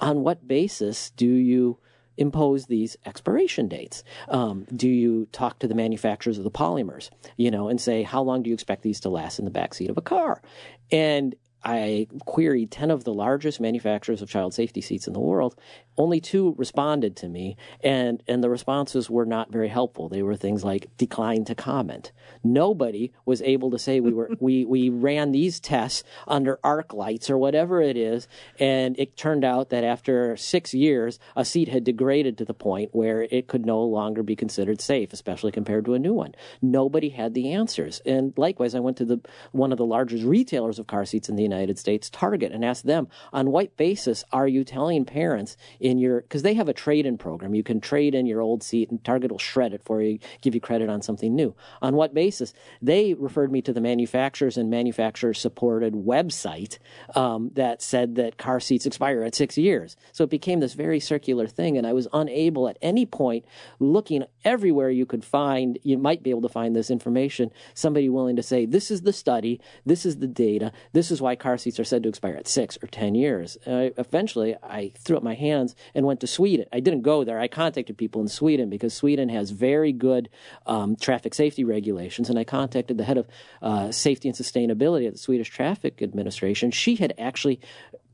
[0.00, 1.78] on what basis do you
[2.16, 4.04] impose these expiration dates?
[4.28, 8.22] Um, do you talk to the manufacturers of the polymers, you know, and say, how
[8.22, 10.42] long do you expect these to last in the backseat of a car?
[10.90, 15.56] And I queried 10 of the largest manufacturers of child safety seats in the world,
[15.96, 20.08] only two responded to me, and, and the responses were not very helpful.
[20.08, 22.12] They were things like decline to comment.
[22.42, 27.30] Nobody was able to say we were we, we ran these tests under arc lights
[27.30, 31.84] or whatever it is, and it turned out that after six years, a seat had
[31.84, 35.94] degraded to the point where it could no longer be considered safe, especially compared to
[35.94, 36.34] a new one.
[36.60, 38.02] Nobody had the answers.
[38.04, 39.20] And likewise, I went to the
[39.52, 42.84] one of the largest retailers of car seats in the United States, Target, and ask
[42.84, 47.18] them on what basis are you telling parents in your because they have a trade-in
[47.18, 47.54] program.
[47.54, 50.54] You can trade in your old seat, and Target will shred it for you, give
[50.54, 51.54] you credit on something new.
[51.82, 52.52] On what basis?
[52.82, 56.78] They referred me to the manufacturers and manufacturer-supported website
[57.14, 59.96] um, that said that car seats expire at six years.
[60.12, 63.44] So it became this very circular thing, and I was unable at any point,
[63.78, 67.50] looking everywhere you could find, you might be able to find this information.
[67.74, 71.36] Somebody willing to say, "This is the study, this is the data, this is why
[71.44, 75.22] car seats are said to expire at six or ten years." Eventually, I threw up
[75.22, 76.66] my hands and went to Sweden.
[76.72, 77.38] I didn't go there.
[77.38, 80.28] I contacted people in Sweden because Sweden has very good
[80.66, 83.26] um, traffic safety regulations, and I contacted the head of
[83.62, 86.70] uh, safety and sustainability at the Swedish Traffic Administration.
[86.70, 87.60] She had actually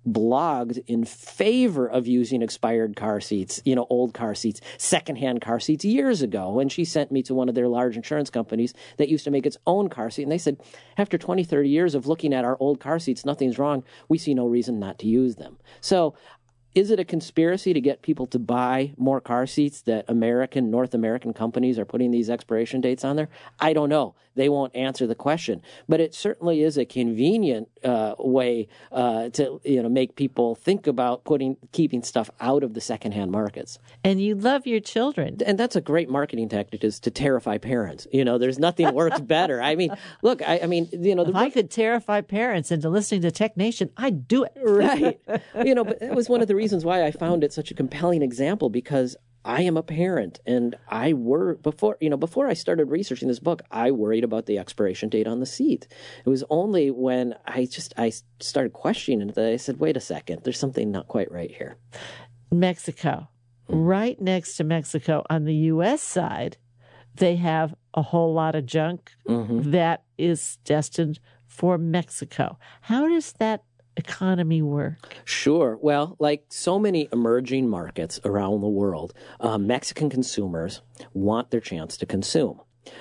[0.09, 5.61] blogged in favor of using expired car seats, you know, old car seats, secondhand car
[5.61, 6.59] seats years ago.
[6.59, 9.47] And she sent me to one of their large insurance companies that used to make
[9.47, 10.23] its own car seat.
[10.23, 10.59] And they said,
[10.97, 13.85] after 20, 30 years of looking at our old car seats, nothing's wrong.
[14.09, 15.59] We see no reason not to use them.
[15.81, 16.15] So
[16.75, 20.95] is it a conspiracy to get people to buy more car seats that American, North
[20.95, 23.29] American companies are putting these expiration dates on there?
[23.59, 24.15] I don't know.
[24.37, 29.61] They won't answer the question, but it certainly is a convenient uh, way uh, to
[29.65, 33.79] you know make people think about putting keeping stuff out of the secondhand markets.
[34.05, 38.07] And you love your children, and that's a great marketing tactic is to terrify parents.
[38.13, 39.61] You know, there's nothing works better.
[39.61, 43.23] I mean, look, I, I mean, you know, if I could terrify parents into listening
[43.23, 44.53] to Tech Nation, I'd do it.
[44.63, 45.21] right.
[45.65, 47.75] You know, but that was one of the reasons why I found it such a
[47.83, 52.55] compelling example because I am a parent and I were before you know before I
[52.65, 55.89] started researching this book I worried about the expiration date on the seat.
[56.27, 60.01] It was only when I just I started questioning it that I said wait a
[60.01, 61.73] second there's something not quite right here.
[62.53, 63.29] Mexico.
[63.69, 66.59] Right next to Mexico on the US side
[67.15, 69.71] they have a whole lot of junk Mm-hmm.
[69.71, 72.59] that is destined for Mexico.
[72.83, 73.63] How does that
[74.01, 75.15] economy work?
[75.25, 75.79] Sure.
[75.81, 80.81] Well, like so many emerging markets around the world, um, Mexican consumers
[81.13, 82.61] want their chance to consume.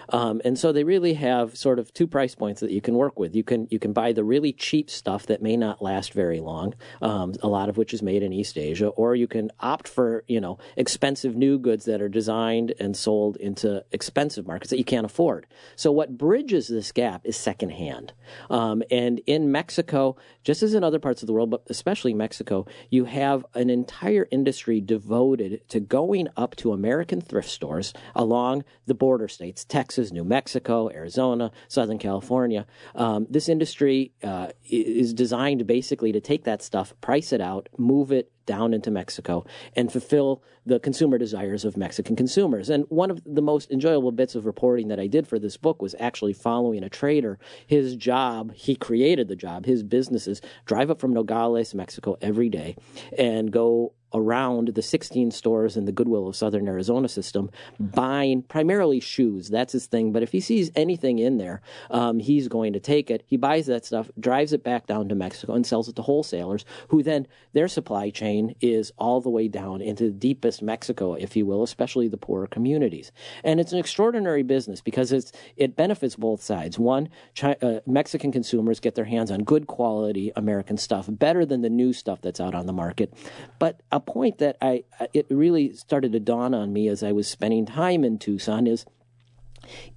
[0.09, 3.19] Um, and so they really have sort of two price points that you can work
[3.19, 3.35] with.
[3.35, 6.73] You can you can buy the really cheap stuff that may not last very long,
[7.01, 10.23] um, a lot of which is made in East Asia, or you can opt for
[10.27, 14.83] you know expensive new goods that are designed and sold into expensive markets that you
[14.85, 15.47] can't afford.
[15.75, 18.13] So what bridges this gap is secondhand.
[18.49, 22.65] Um, and in Mexico, just as in other parts of the world, but especially Mexico,
[22.89, 28.93] you have an entire industry devoted to going up to American thrift stores along the
[28.93, 29.65] border states.
[29.79, 32.65] Texas, New Mexico, Arizona, Southern California.
[32.95, 38.11] Um, this industry uh, is designed basically to take that stuff, price it out, move
[38.11, 39.45] it down into Mexico,
[39.77, 42.69] and fulfill the consumer desires of Mexican consumers.
[42.69, 45.81] And one of the most enjoyable bits of reporting that I did for this book
[45.81, 47.39] was actually following a trader.
[47.65, 52.75] His job, he created the job, his businesses drive up from Nogales, Mexico every day
[53.17, 57.49] and go around the 16 stores in the Goodwill of Southern Arizona system,
[57.79, 59.49] buying primarily shoes.
[59.49, 60.11] That's his thing.
[60.11, 63.23] But if he sees anything in there, um, he's going to take it.
[63.27, 66.65] He buys that stuff, drives it back down to Mexico, and sells it to wholesalers,
[66.89, 71.35] who then their supply chain is all the way down into the deepest Mexico, if
[71.35, 73.11] you will, especially the poorer communities.
[73.43, 76.79] And it's an extraordinary business because it's it benefits both sides.
[76.79, 81.61] One, Chi- uh, Mexican consumers get their hands on good quality American stuff, better than
[81.61, 83.13] the new stuff that's out on the market.
[83.59, 84.83] But a point that I
[85.13, 88.85] it really started to dawn on me as I was spending time in Tucson is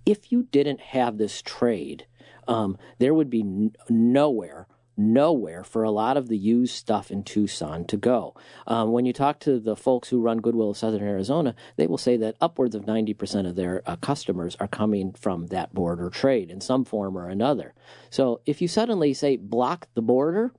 [0.05, 2.07] if you didn't have this trade,
[2.49, 7.25] um, there would be n- nowhere nowhere for a lot of the used stuff in
[7.25, 8.35] Tucson to go.
[8.67, 11.99] Um, when you talk to the folks who run Goodwill of Southern Arizona, they will
[11.99, 16.51] say that upwards of 90% of their uh, customers are coming from that border trade
[16.51, 17.75] in some form or another.
[18.11, 20.53] So if you suddenly say block the border,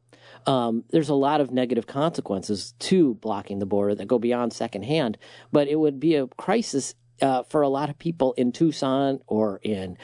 [0.47, 5.17] um, there's a lot of negative consequences to blocking the border that go beyond secondhand,
[5.51, 9.59] but it would be a crisis uh, for a lot of people in Tucson or
[9.63, 9.97] in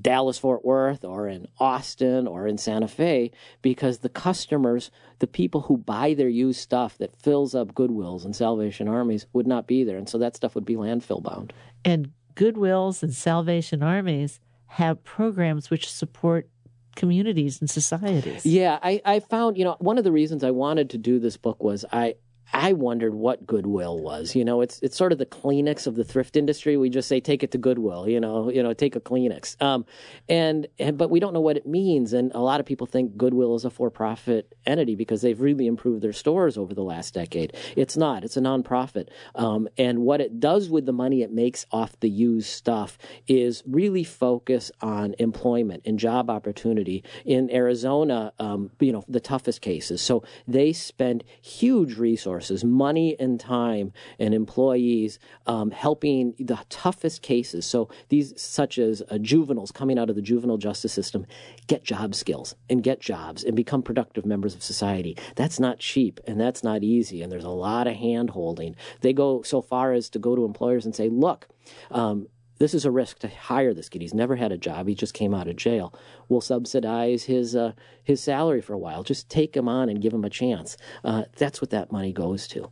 [0.00, 3.30] Dallas Fort Worth or in Austin or in Santa Fe
[3.60, 8.34] because the customers, the people who buy their used stuff that fills up Goodwills and
[8.34, 9.98] Salvation Armies would not be there.
[9.98, 11.52] And so that stuff would be landfill bound.
[11.84, 16.48] And Goodwills and Salvation Armies have programs which support
[16.96, 18.44] communities and societies.
[18.44, 21.36] Yeah, I, I found, you know, one of the reasons I wanted to do this
[21.36, 22.16] book was I,
[22.52, 24.36] I wondered what Goodwill was.
[24.36, 26.76] You know, it's it's sort of the Kleenex of the thrift industry.
[26.76, 28.06] We just say take it to Goodwill.
[28.08, 29.60] You know, you know, take a Kleenex.
[29.62, 29.86] Um,
[30.28, 32.12] and, and but we don't know what it means.
[32.12, 36.02] And a lot of people think Goodwill is a for-profit entity because they've really improved
[36.02, 37.56] their stores over the last decade.
[37.74, 38.22] It's not.
[38.22, 39.08] It's a nonprofit.
[39.34, 43.62] Um, and what it does with the money it makes off the used stuff is
[43.66, 48.32] really focus on employment and job opportunity in Arizona.
[48.38, 50.02] Um, you know, the toughest cases.
[50.02, 57.22] So they spend huge resources resources, money and time, and employees um, helping the toughest
[57.22, 57.64] cases.
[57.64, 61.26] So these, such as uh, juveniles coming out of the juvenile justice system,
[61.66, 65.16] get job skills and get jobs and become productive members of society.
[65.36, 67.22] That's not cheap and that's not easy.
[67.22, 68.74] And there's a lot of hand holding.
[69.00, 71.48] They go so far as to go to employers and say, look,
[71.90, 72.26] um,
[72.58, 74.02] this is a risk to hire this kid.
[74.02, 74.86] He's never had a job.
[74.88, 75.94] He just came out of jail.
[76.28, 77.72] We'll subsidize his uh,
[78.02, 79.02] his salary for a while.
[79.02, 80.76] Just take him on and give him a chance.
[81.04, 82.70] Uh, that's what that money goes to.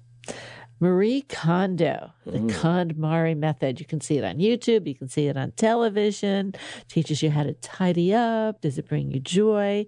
[0.83, 2.51] Marie Kondo, the mm.
[2.51, 3.81] KonMari method.
[3.81, 4.87] You can see it on YouTube.
[4.87, 6.55] You can see it on television.
[6.89, 8.63] Teaches you how to tidy up.
[8.63, 9.87] Does it bring you joy?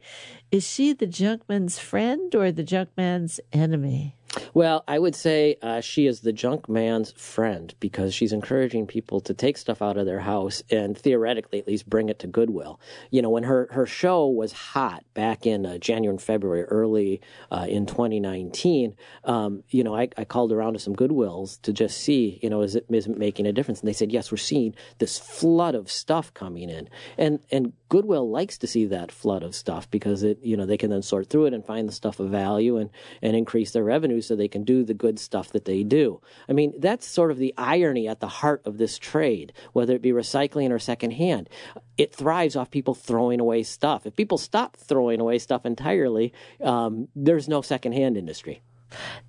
[0.51, 4.17] Is she the junkman's friend or the junkman's enemy?
[4.55, 9.21] Well, I would say uh, she is the junk man's friend because she's encouraging people
[9.21, 12.81] to take stuff out of their house and theoretically at least bring it to Goodwill.
[13.11, 17.21] You know, when her, her show was hot back in uh, January and February, early
[17.51, 21.99] uh, in 2019, um, you know, I, I, called around to some Goodwills to just
[21.99, 23.81] see, you know, is it, is it making a difference?
[23.81, 26.89] And they said, yes, we're seeing this flood of stuff coming in.
[27.19, 30.79] And, and Goodwill likes to see that flood of stuff because it, you know, they
[30.79, 32.89] can then sort through it and find the stuff of value and,
[33.21, 36.19] and increase their revenue so they can do the good stuff that they do.
[36.49, 40.01] I mean, that's sort of the irony at the heart of this trade, whether it
[40.01, 41.51] be recycling or secondhand.
[41.99, 44.07] It thrives off people throwing away stuff.
[44.07, 46.33] If people stop throwing away stuff entirely,
[46.63, 48.63] um, there's no secondhand industry.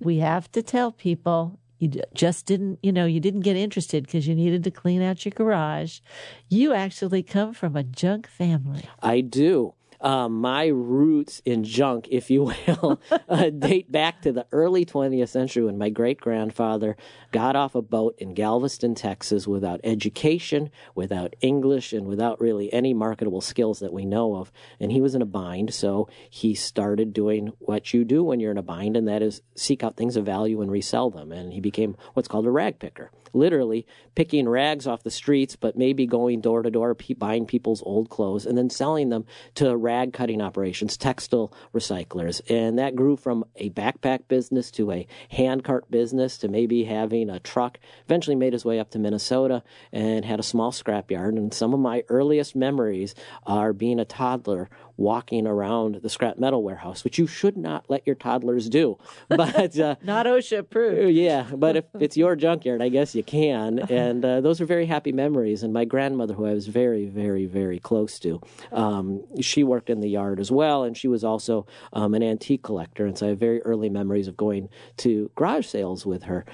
[0.00, 4.26] We have to tell people you just didn't, you know, you didn't get interested because
[4.26, 6.00] you needed to clean out your garage.
[6.48, 8.88] You actually come from a junk family.
[9.02, 9.74] I do.
[10.04, 15.30] Uh, my roots in junk, if you will, uh, date back to the early 20th
[15.30, 16.94] century when my great grandfather
[17.32, 22.92] got off a boat in Galveston, Texas, without education, without English, and without really any
[22.92, 24.52] marketable skills that we know of.
[24.78, 28.50] And he was in a bind, so he started doing what you do when you're
[28.50, 31.32] in a bind, and that is seek out things of value and resell them.
[31.32, 35.76] And he became what's called a rag picker literally picking rags off the streets, but
[35.76, 39.24] maybe going door to door, buying people's old clothes, and then selling them
[39.54, 42.40] to rag cutting operations, textile recyclers.
[42.48, 47.40] And that grew from a backpack business to a handcart business to maybe having a
[47.40, 47.78] truck.
[48.04, 49.62] Eventually made his way up to Minnesota
[49.92, 51.36] and had a small scrapyard.
[51.36, 53.14] And some of my earliest memories
[53.44, 58.06] are being a toddler walking around the scrap metal warehouse, which you should not let
[58.06, 58.98] your toddlers do.
[59.28, 61.12] But uh, not OSHA approved.
[61.12, 63.80] Yeah, but if it's your junkyard, I guess you can.
[63.90, 65.62] And uh, those are very happy memories.
[65.62, 68.40] And my grandmother, who I was very, very, very close to,
[68.72, 72.62] um, she worked in the yard as well, and she was also um, an antique
[72.62, 73.06] collector.
[73.06, 74.68] And so I have very early memories of going
[74.98, 76.44] to garage sales with her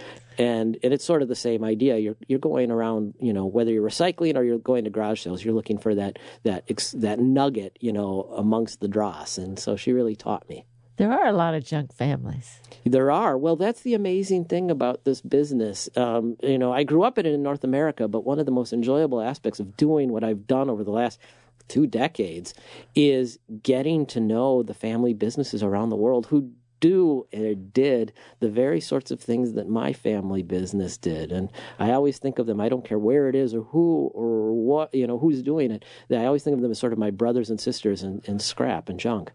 [0.41, 1.99] and and it's sort of the same idea.
[1.99, 5.45] You're you're going around, you know, whether you're recycling or you're going to garage sales,
[5.45, 9.37] you're looking for that that that nugget, you know, amongst the dross.
[9.37, 10.65] And so she really taught me.
[10.97, 12.61] There are a lot of junk families.
[12.85, 13.37] There are.
[13.37, 15.91] Well, that's the amazing thing about this business.
[15.95, 18.53] Um, you know, I grew up in it in North America, but one of the
[18.53, 21.19] most enjoyable aspects of doing what I've done over the last
[21.69, 22.53] two decades
[22.95, 26.51] is getting to know the family businesses around the world who
[26.81, 31.31] do or did the very sorts of things that my family business did.
[31.31, 34.53] And I always think of them, I don't care where it is or who or
[34.53, 35.85] what, you know, who's doing it.
[36.11, 38.89] I always think of them as sort of my brothers and sisters in, in scrap
[38.89, 39.33] and junk.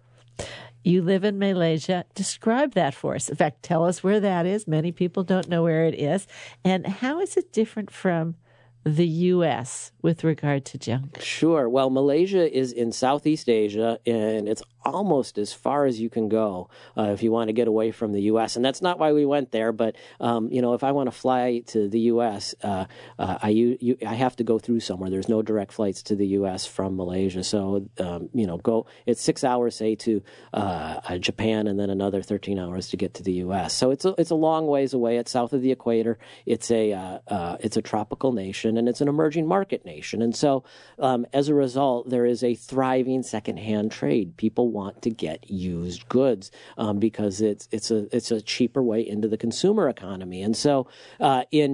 [0.83, 2.05] You live in Malaysia.
[2.13, 3.27] Describe that for us.
[3.27, 4.67] In fact, tell us where that is.
[4.67, 6.27] Many people don't know where it is.
[6.63, 8.35] And how is it different from
[8.83, 9.91] the U.S.
[10.03, 11.19] with regard to junk?
[11.19, 11.67] Sure.
[11.67, 16.69] Well, Malaysia is in Southeast Asia, and it's almost as far as you can go
[16.97, 18.55] uh, if you want to get away from the U.S.
[18.55, 19.71] And that's not why we went there.
[19.71, 22.85] But um, you know, if I want to fly to the U.S., uh,
[23.17, 25.09] uh, I you, you, I have to go through somewhere.
[25.09, 26.65] There's no direct flights to the U.S.
[26.65, 28.85] from Malaysia, so um, you know, go.
[29.05, 30.23] It's six hours, say, to
[30.53, 33.73] uh, uh, Japan, and then another 13 hours to get to the U.S.
[33.73, 35.17] So it's a it's a long ways away.
[35.17, 36.19] It's south of the equator.
[36.45, 40.21] It's a uh, it's a tropical nation, and it's an emerging market nation.
[40.21, 40.63] And so,
[40.99, 44.37] um, as a result, there is a thriving secondhand trade.
[44.37, 49.01] People want to get used goods um, because it's it's a it's a cheaper way
[49.13, 50.39] into the consumer economy.
[50.47, 50.87] And so
[51.19, 51.69] uh, in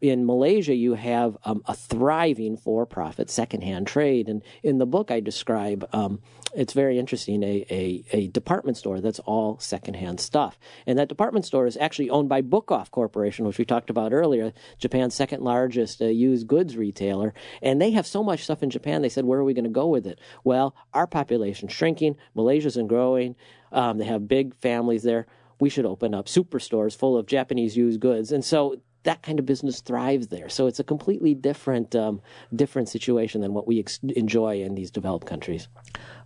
[0.00, 4.28] in Malaysia, you have um, a thriving for-profit secondhand trade.
[4.28, 6.20] And in the book, I describe um,
[6.54, 7.42] it's very interesting.
[7.42, 10.58] A, a, a department store that's all secondhand stuff.
[10.86, 14.52] And that department store is actually owned by Bookoff Corporation, which we talked about earlier,
[14.78, 17.34] Japan's second largest uh, used goods retailer.
[17.62, 19.70] And they have so much stuff in Japan, they said, where are we going to
[19.70, 20.20] go with it?
[20.44, 23.36] Well, our population's shrinking, Malaysia's growing,
[23.72, 25.26] um, they have big families there.
[25.60, 28.32] We should open up superstores full of Japanese used goods.
[28.32, 30.48] And so that kind of business thrives there.
[30.48, 32.20] So it's a completely different um,
[32.54, 35.68] different situation than what we ex- enjoy in these developed countries.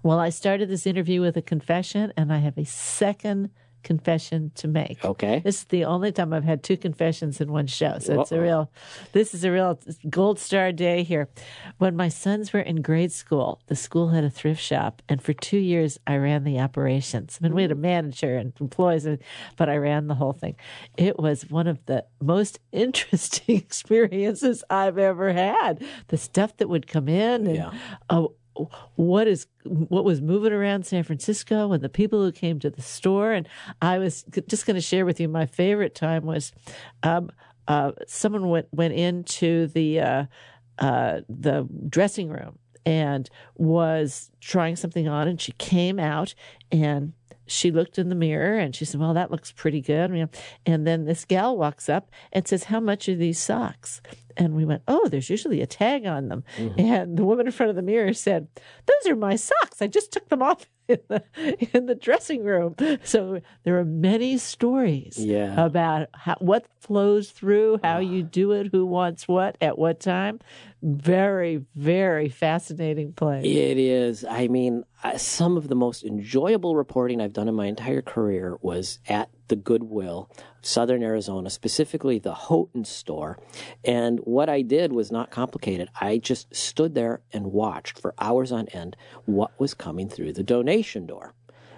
[0.03, 3.51] Well, I started this interview with a confession, and I have a second
[3.89, 5.03] confession to make.
[5.03, 5.41] Okay.
[5.43, 7.99] This is the only time I've had two confessions in one show.
[8.01, 8.71] So it's a real,
[9.13, 9.81] this is a real
[10.11, 11.31] gold star day here.
[11.79, 15.01] When my sons were in grade school, the school had a thrift shop.
[15.09, 17.39] And for two years, I ran the operations.
[17.41, 19.09] I mean, we had a manager and employees,
[19.57, 20.57] but I ran the whole thing.
[20.99, 25.83] It was one of the most interesting experiences I've ever had.
[26.09, 27.73] The stuff that would come in and, yeah.
[28.11, 28.35] oh,
[28.97, 32.83] what is what was moving around San Francisco and the people who came to the
[32.83, 33.33] store.
[33.33, 33.49] And
[33.81, 36.53] I was just going to share with you my favorite time was
[37.03, 37.31] um,
[37.67, 40.25] uh, someone went went into the uh,
[40.79, 46.35] uh, the dressing room and was trying something on, and she came out
[46.73, 47.13] and
[47.49, 50.29] she looked in the mirror and she said, Well, that looks pretty good.
[50.67, 54.01] And then this gal walks up and says, How much are these socks?
[54.39, 56.45] And we went, Oh, there's usually a tag on them.
[56.57, 56.81] Mm-hmm.
[56.81, 58.49] And the woman in front of the mirror said,
[58.87, 59.83] Those are my socks.
[59.83, 61.23] I just took them off in the,
[61.77, 62.77] in the dressing room.
[63.03, 65.63] So there are many stories yeah.
[65.63, 70.41] about how, what flows through, how you do it, who wants what at what time.
[70.81, 73.45] Very, very fascinating place.
[73.45, 74.25] It is.
[74.25, 74.85] I mean,
[75.17, 79.57] some of the most enjoyable reporting I've done in my entire career was at the
[79.57, 80.31] Goodwill,
[80.63, 83.39] Southern Arizona, specifically the Houghton store.
[83.85, 85.89] And what I did was not complicated.
[86.01, 90.43] I just stood there and watched for hours on end what was coming through the
[90.43, 91.35] donation door.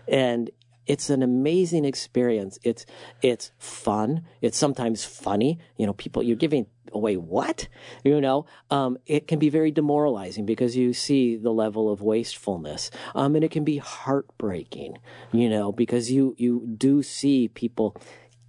[0.09, 0.51] And
[0.87, 2.59] it's an amazing experience.
[2.65, 2.85] It's
[3.23, 4.25] it's fun.
[4.41, 5.61] It's sometimes funny.
[5.77, 6.67] You know, people you're giving
[7.01, 7.69] away what?
[8.05, 12.91] You know, um, it can be very demoralizing because you see the level of wastefulness,
[13.15, 14.99] um, and it can be heartbreaking.
[15.33, 17.97] You know, because you you do see people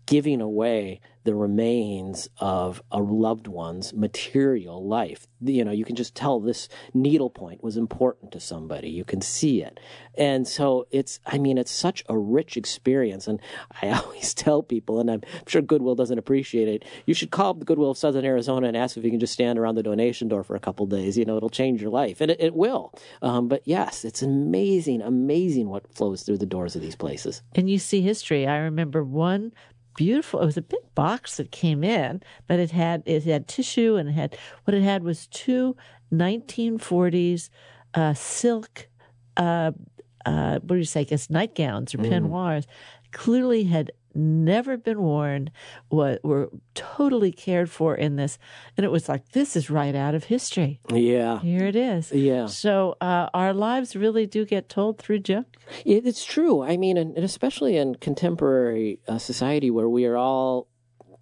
[0.05, 5.27] giving away the remains of a loved one's material life.
[5.39, 8.89] You know, you can just tell this needlepoint was important to somebody.
[8.89, 9.79] You can see it.
[10.15, 13.27] And so it's, I mean, it's such a rich experience.
[13.27, 13.39] And
[13.81, 17.65] I always tell people, and I'm sure Goodwill doesn't appreciate it, you should call the
[17.65, 20.43] Goodwill of Southern Arizona and ask if you can just stand around the donation door
[20.43, 21.17] for a couple days.
[21.17, 22.21] You know, it'll change your life.
[22.21, 22.93] And it, it will.
[23.21, 27.41] Um, but yes, it's amazing, amazing what flows through the doors of these places.
[27.55, 28.47] And you see history.
[28.47, 29.53] I remember one
[29.95, 30.41] beautiful.
[30.41, 34.09] It was a big box that came in, but it had it had tissue and
[34.09, 35.75] it had what it had was two
[36.13, 37.49] 1940s
[37.93, 38.87] uh, silk.
[39.37, 39.71] Uh,
[40.25, 41.01] uh, what do you say?
[41.01, 42.09] I guess nightgowns or mm.
[42.09, 42.65] peignoirs.
[43.11, 45.51] Clearly had never been worn,
[45.89, 48.37] were, were totally cared for in this.
[48.77, 50.79] And it was like, this is right out of history.
[50.91, 51.39] Yeah.
[51.39, 52.11] Here it is.
[52.11, 52.47] Yeah.
[52.47, 55.47] So uh, our lives really do get told through junk.
[55.85, 56.63] It's true.
[56.63, 60.67] I mean, and, especially in contemporary uh, society where we are all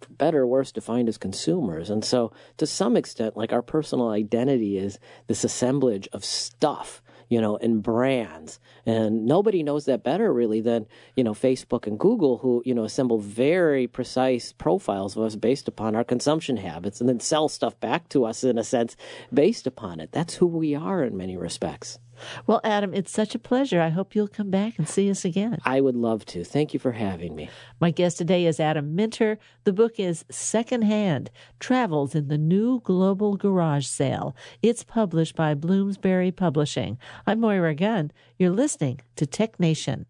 [0.08, 1.90] better or worse defined as consumers.
[1.90, 7.40] And so to some extent, like our personal identity is this assemblage of stuff you
[7.40, 8.60] know, and brands.
[8.84, 12.84] And nobody knows that better really than, you know, Facebook and Google who, you know,
[12.84, 17.78] assemble very precise profiles of us based upon our consumption habits and then sell stuff
[17.80, 18.96] back to us in a sense
[19.32, 20.10] based upon it.
[20.12, 21.98] That's who we are in many respects.
[22.46, 23.80] Well, Adam, it's such a pleasure.
[23.80, 25.58] I hope you'll come back and see us again.
[25.64, 26.44] I would love to.
[26.44, 27.50] Thank you for having me.
[27.80, 29.38] My guest today is Adam Minter.
[29.64, 34.36] The book is Secondhand Travels in the New Global Garage Sale.
[34.62, 36.98] It's published by Bloomsbury Publishing.
[37.26, 38.12] I'm Moira Gunn.
[38.38, 40.06] You're listening to Tech Nation.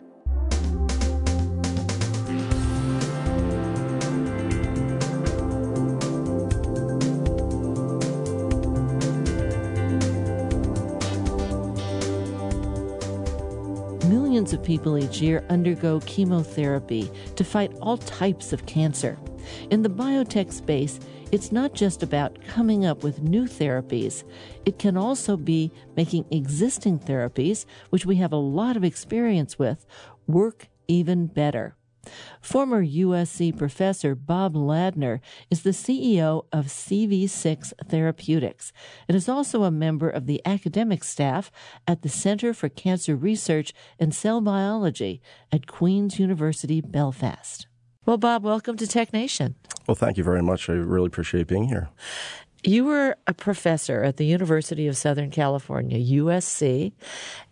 [14.41, 19.18] Millions of people each year undergo chemotherapy to fight all types of cancer.
[19.70, 20.99] In the biotech space,
[21.30, 24.24] it's not just about coming up with new therapies,
[24.64, 29.84] it can also be making existing therapies, which we have a lot of experience with,
[30.26, 31.76] work even better.
[32.40, 38.72] Former USC professor Bob Ladner is the CEO of CV6 Therapeutics
[39.08, 41.50] and is also a member of the academic staff
[41.86, 45.20] at the Center for Cancer Research and Cell Biology
[45.52, 47.66] at Queen's University Belfast.
[48.06, 49.56] Well, Bob, welcome to Tech Nation.
[49.86, 50.68] Well, thank you very much.
[50.68, 51.90] I really appreciate being here.
[52.62, 56.92] You were a professor at the University of Southern California, USC,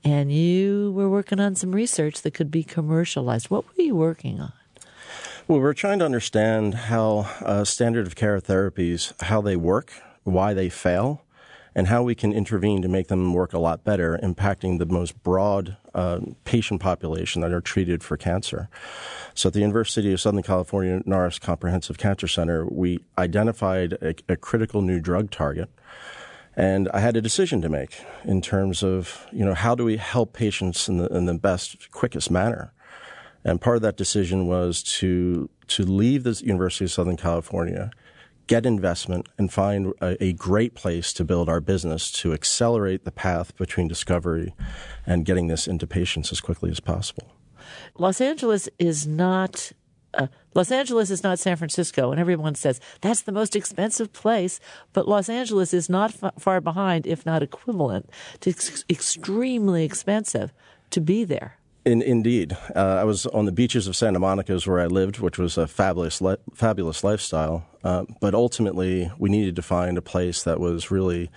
[0.05, 3.49] and you were working on some research that could be commercialized.
[3.49, 4.53] What were you working on?
[5.47, 9.95] Well, we're trying to understand how uh, standard of care therapies, how they work,
[10.25, 11.23] why they fail,
[11.75, 15.23] and how we can intervene to make them work a lot better, impacting the most
[15.23, 18.69] broad uh, patient population that are treated for cancer.
[19.35, 24.37] So at the University of Southern California Norris Comprehensive Cancer Center, we identified a, a
[24.37, 25.69] critical new drug target.
[26.57, 29.97] And I had a decision to make in terms of, you know, how do we
[29.97, 32.73] help patients in the, in the best, quickest manner?
[33.45, 37.91] And part of that decision was to, to leave the University of Southern California
[38.49, 43.13] get investment and find a, a, great place to build our business to accelerate the
[43.13, 44.55] path between discovery
[45.07, 47.31] and getting this into patients as quickly as possible.
[47.97, 49.73] Los Angeles is not
[50.15, 54.59] uh, Los Angeles is not San Francisco, and everyone says that's the most expensive place.
[54.95, 58.09] But Los Angeles is not f- far behind, if not equivalent,
[58.41, 60.53] to ex- extremely expensive
[60.91, 61.59] to be there.
[61.89, 65.21] In, indeed, uh, I was on the beaches of Santa Monica, is where I lived,
[65.21, 67.65] which was a fabulous, li- fabulous lifestyle.
[67.83, 71.31] Uh, but ultimately, we needed to find a place that was really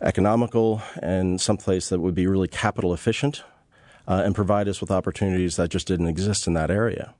[0.00, 3.44] economical and someplace that would be really capital efficient
[4.08, 7.12] uh, and provide us with opportunities that just didn't exist in that area.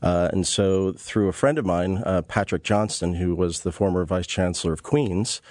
[0.00, 4.06] Uh, and so, through a friend of mine, uh, Patrick Johnston, who was the former
[4.06, 5.42] vice chancellor of Queens,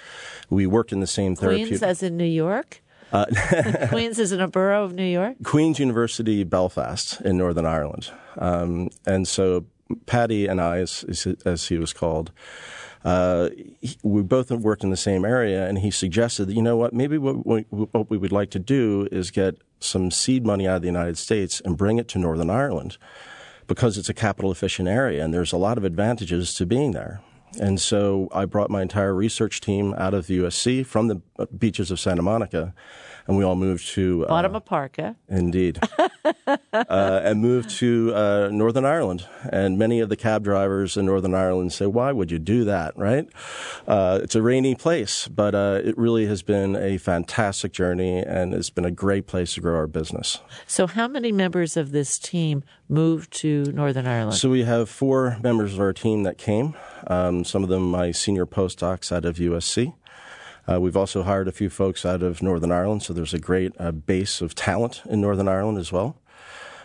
[0.50, 1.68] we worked in the same therapeutic.
[1.68, 2.82] Queens, as in New York.
[3.12, 3.26] Uh,
[3.88, 5.36] Queens is in a borough of New York.
[5.44, 9.64] Queen's University, Belfast, in Northern Ireland, um, and so
[10.06, 12.32] Patty and I, as, as he was called,
[13.04, 13.48] uh,
[14.02, 17.16] we both worked in the same area, and he suggested that you know what, maybe
[17.16, 20.82] what we, what we would like to do is get some seed money out of
[20.82, 22.98] the United States and bring it to Northern Ireland
[23.66, 27.20] because it's a capital efficient area, and there's a lot of advantages to being there.
[27.60, 31.90] And so I brought my entire research team out of the USC from the beaches
[31.90, 32.74] of Santa Monica,
[33.28, 35.14] and we all moved to uh, Bottom of Parka.
[35.28, 35.78] Indeed,
[36.46, 39.26] uh, and moved to uh, Northern Ireland.
[39.52, 42.96] And many of the cab drivers in Northern Ireland say, "Why would you do that?"
[42.96, 43.28] Right?
[43.86, 48.54] Uh, it's a rainy place, but uh, it really has been a fantastic journey, and
[48.54, 50.38] it's been a great place to grow our business.
[50.66, 54.36] So, how many members of this team moved to Northern Ireland?
[54.36, 56.74] So we have four members of our team that came.
[57.06, 59.94] Um, some of them my senior postdocs out of USC.
[60.68, 63.72] Uh, we've also hired a few folks out of Northern Ireland, so there's a great
[63.78, 66.20] uh, base of talent in Northern Ireland as well.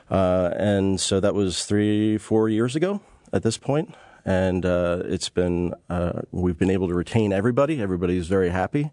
[0.10, 3.02] Uh, and so that was three, four years ago
[3.34, 7.82] at this point, and uh, it's been uh, we've been able to retain everybody.
[7.82, 8.92] Everybody's very happy.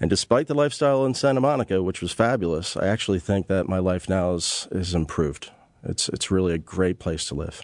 [0.00, 3.78] And despite the lifestyle in Santa Monica, which was fabulous, I actually think that my
[3.78, 5.50] life now is, is improved.
[5.84, 7.62] It's, it's really a great place to live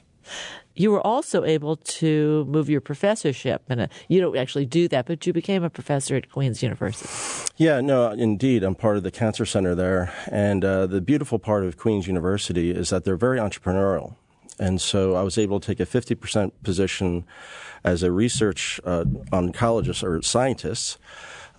[0.74, 5.26] you were also able to move your professorship, and you don't actually do that, but
[5.26, 7.08] you became a professor at Queen's University.
[7.56, 11.64] Yeah, no, indeed, I'm part of the cancer center there, and uh, the beautiful part
[11.64, 14.14] of Queen's University is that they're very entrepreneurial,
[14.58, 17.24] and so I was able to take a 50% position
[17.84, 20.98] as a research uh, oncologist or scientist,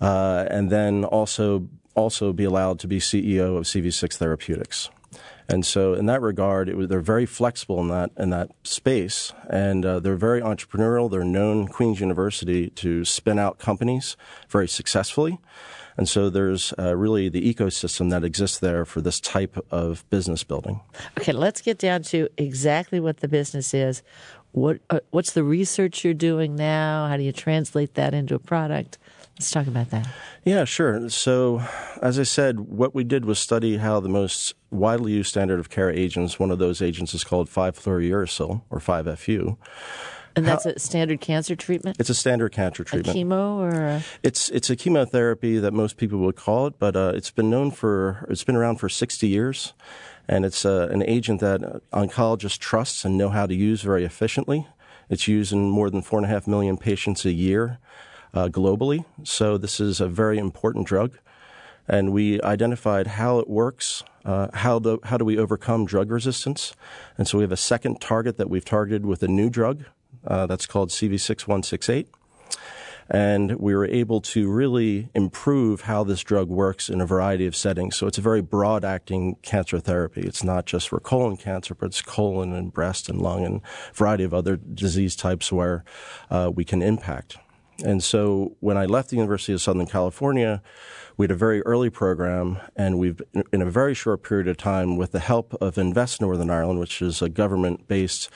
[0.00, 4.90] uh, and then also also be allowed to be CEO of CV6 Therapeutics.
[5.48, 9.84] And so, in that regard, was, they're very flexible in that in that space, and
[9.84, 11.10] uh, they're very entrepreneurial.
[11.10, 14.16] They're known Queen's University to spin out companies
[14.48, 15.38] very successfully,
[15.96, 20.44] and so there's uh, really the ecosystem that exists there for this type of business
[20.44, 20.80] building.
[21.18, 24.02] Okay, let's get down to exactly what the business is.
[24.52, 27.06] What uh, what's the research you're doing now?
[27.08, 28.98] How do you translate that into a product?
[29.38, 30.08] Let's talk about that.
[30.44, 31.08] Yeah, sure.
[31.08, 31.62] So,
[32.00, 35.70] as I said, what we did was study how the most widely used standard of
[35.70, 39.58] care agents, one of those agents is called 5-fluorouracil, or 5-FU.
[40.36, 41.96] And that's how, a standard cancer treatment?
[41.98, 43.16] It's a standard cancer treatment.
[43.16, 44.02] A chemo or a...
[44.22, 47.70] It's it's a chemotherapy that most people would call it, but uh, it's been known
[47.70, 49.74] for it's been around for 60 years,
[50.26, 51.60] and it's uh, an agent that
[51.92, 54.66] oncologists trust and know how to use very efficiently.
[55.08, 57.78] It's used in more than four and a half million patients a year
[58.34, 59.04] uh, globally.
[59.22, 61.16] So this is a very important drug,
[61.88, 64.02] and we identified how it works.
[64.24, 66.74] Uh, how do how do we overcome drug resistance?
[67.16, 69.84] And so we have a second target that we've targeted with a new drug
[70.26, 72.06] uh, that's called CV6168.
[73.10, 77.54] And we were able to really improve how this drug works in a variety of
[77.54, 77.96] settings.
[77.96, 80.22] So it's a very broad acting cancer therapy.
[80.22, 83.94] It's not just for colon cancer, but it's colon and breast and lung and a
[83.94, 85.84] variety of other disease types where
[86.30, 87.36] uh, we can impact.
[87.82, 90.62] And so when I left the University of Southern California,
[91.16, 93.20] we had a very early program, and we've,
[93.52, 97.00] in a very short period of time, with the help of Invest Northern Ireland, which
[97.00, 98.28] is a government-based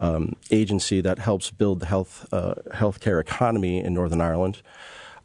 [0.00, 4.62] um, agency that helps build the health uh, healthcare economy in Northern Ireland,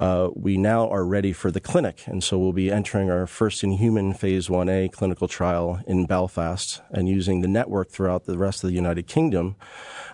[0.01, 2.03] uh, we now are ready for the clinic.
[2.07, 6.81] And so we'll be entering our first in human phase 1A clinical trial in Belfast
[6.89, 9.55] and using the network throughout the rest of the United Kingdom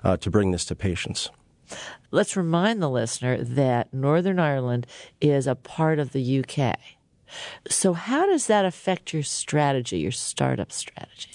[0.04, 1.30] uh, to bring this to patients.
[2.12, 4.88] Let's remind the listener that Northern Ireland
[5.22, 6.78] is a part of the UK.
[7.70, 11.32] So, how does that affect your strategy, your startup strategy?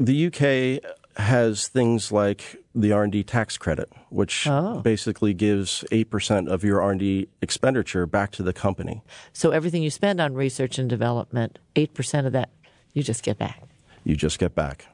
[0.00, 4.80] The UK has things like the R&D tax credit, which oh.
[4.80, 9.02] basically gives 8% of your R&D expenditure back to the company.
[9.32, 12.50] So everything you spend on research and development, 8% of that
[12.94, 13.60] you just get back.
[14.04, 14.86] You just get back.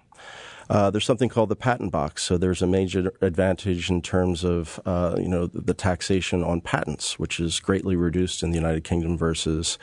[0.71, 4.79] Uh, there's something called the patent box, so there's a major advantage in terms of
[4.87, 9.19] uh, you know the taxation on patents, which is greatly reduced in the United Kingdom
[9.19, 9.79] versus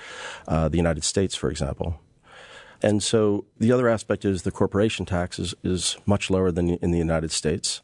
[0.48, 2.00] uh, the United States, for example.
[2.82, 6.92] And so the other aspect is the corporation tax is, is much lower than in
[6.92, 7.82] the United States.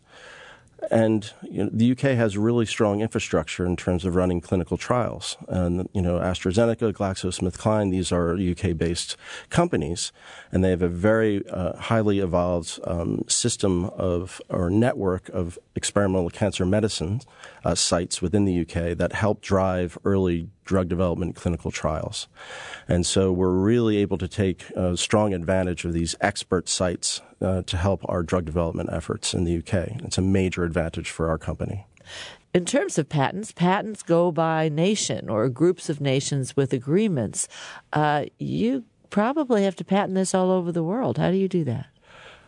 [0.91, 5.38] And you know, the UK has really strong infrastructure in terms of running clinical trials.
[5.47, 9.17] And you know, AstraZeneca, GlaxoSmithKline, these are UK-based
[9.49, 10.11] companies,
[10.51, 16.29] and they have a very uh, highly evolved um, system of or network of experimental
[16.29, 17.21] cancer medicine
[17.63, 22.28] uh, sites within the UK that help drive early drug development clinical trials.
[22.88, 27.78] And so we're really able to take strong advantage of these expert sites uh, to
[27.78, 30.01] help our drug development efforts in the UK.
[30.03, 31.86] It's a major advantage for our company.
[32.53, 37.47] In terms of patents, patents go by nation or groups of nations with agreements.
[37.91, 41.18] Uh, you probably have to patent this all over the world.
[41.18, 41.88] How do you do that?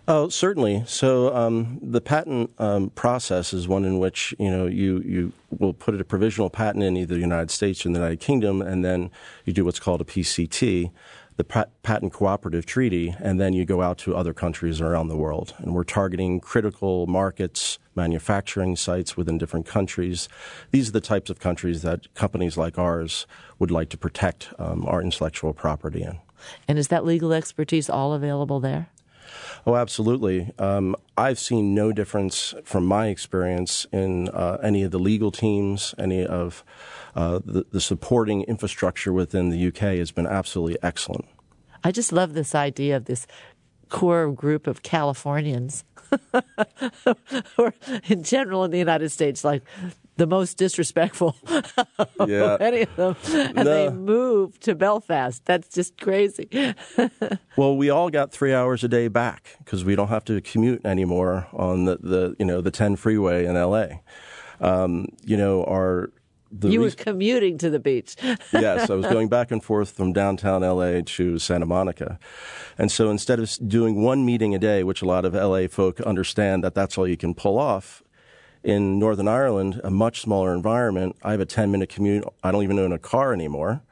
[0.08, 0.84] Oh, certainly.
[0.86, 5.74] So um, the patent um, process is one in which you know you you will
[5.74, 9.10] put a provisional patent in either the United States or the United Kingdom, and then
[9.46, 10.92] you do what's called a PCT,
[11.38, 15.56] the Patent Cooperative Treaty, and then you go out to other countries around the world.
[15.58, 20.30] And we're targeting critical markets, manufacturing sites within different countries.
[20.70, 23.26] These are the types of countries that companies like ours
[23.58, 26.20] would like to protect um, our intellectual property in.
[26.68, 28.90] And is that legal expertise all available there?
[29.66, 30.52] Oh, absolutely.
[30.60, 35.96] Um, I've seen no difference from my experience in uh, any of the legal teams,
[35.98, 36.64] any of
[37.16, 41.26] uh, the, the supporting infrastructure within the UK has been absolutely excellent.
[41.84, 43.28] I just love this idea of this
[43.90, 45.84] core group of Californians,
[47.58, 47.74] or
[48.08, 49.64] in general in the United States, like
[50.18, 51.36] the most disrespectful
[52.26, 52.58] yeah.
[52.60, 53.16] any of them.
[53.34, 53.64] And no.
[53.64, 55.44] they moved to Belfast.
[55.46, 56.50] That's just crazy.
[57.58, 60.86] well, we all got three hours a day back because we don't have to commute
[60.86, 63.88] anymore on the, the you know the 10 freeway in LA.
[64.62, 66.12] Um, you know, our
[66.64, 68.16] you were commuting to the beach.
[68.54, 72.20] yes, I was going back and forth from downtown LA to Santa Monica.
[72.78, 76.00] And so instead of doing one meeting a day, which a lot of LA folk
[76.02, 78.04] understand that that's all you can pull off,
[78.66, 82.26] in Northern Ireland, a much smaller environment, I have a 10 minute commute.
[82.44, 83.84] I don't even own a car anymore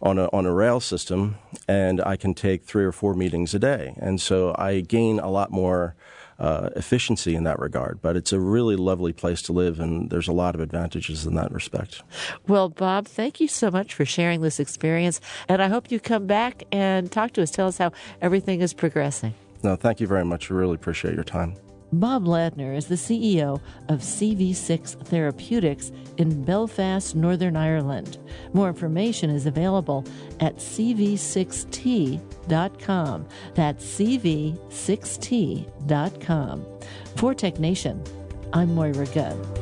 [0.00, 1.36] on a, on a rail system,
[1.68, 3.94] and I can take three or four meetings a day.
[3.98, 5.94] And so I gain a lot more
[6.38, 8.00] uh, efficiency in that regard.
[8.02, 11.34] But it's a really lovely place to live, and there's a lot of advantages in
[11.34, 12.02] that respect.
[12.48, 16.26] Well, Bob, thank you so much for sharing this experience, and I hope you come
[16.26, 17.50] back and talk to us.
[17.50, 19.34] Tell us how everything is progressing.
[19.62, 20.50] No, thank you very much.
[20.50, 21.54] I really appreciate your time.
[21.92, 28.16] Bob Ladner is the CEO of CV6 Therapeutics in Belfast, Northern Ireland.
[28.54, 30.04] More information is available
[30.40, 32.18] at cv6t.com.
[33.54, 34.56] That's cv6t.com.
[37.16, 38.02] For Tech Nation,
[38.54, 39.61] I'm Moira Gunn.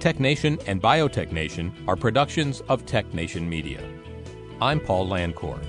[0.00, 3.82] Tech Nation and Biotech Nation are productions of Tech Nation Media.
[4.60, 5.60] I'm Paul Landcore.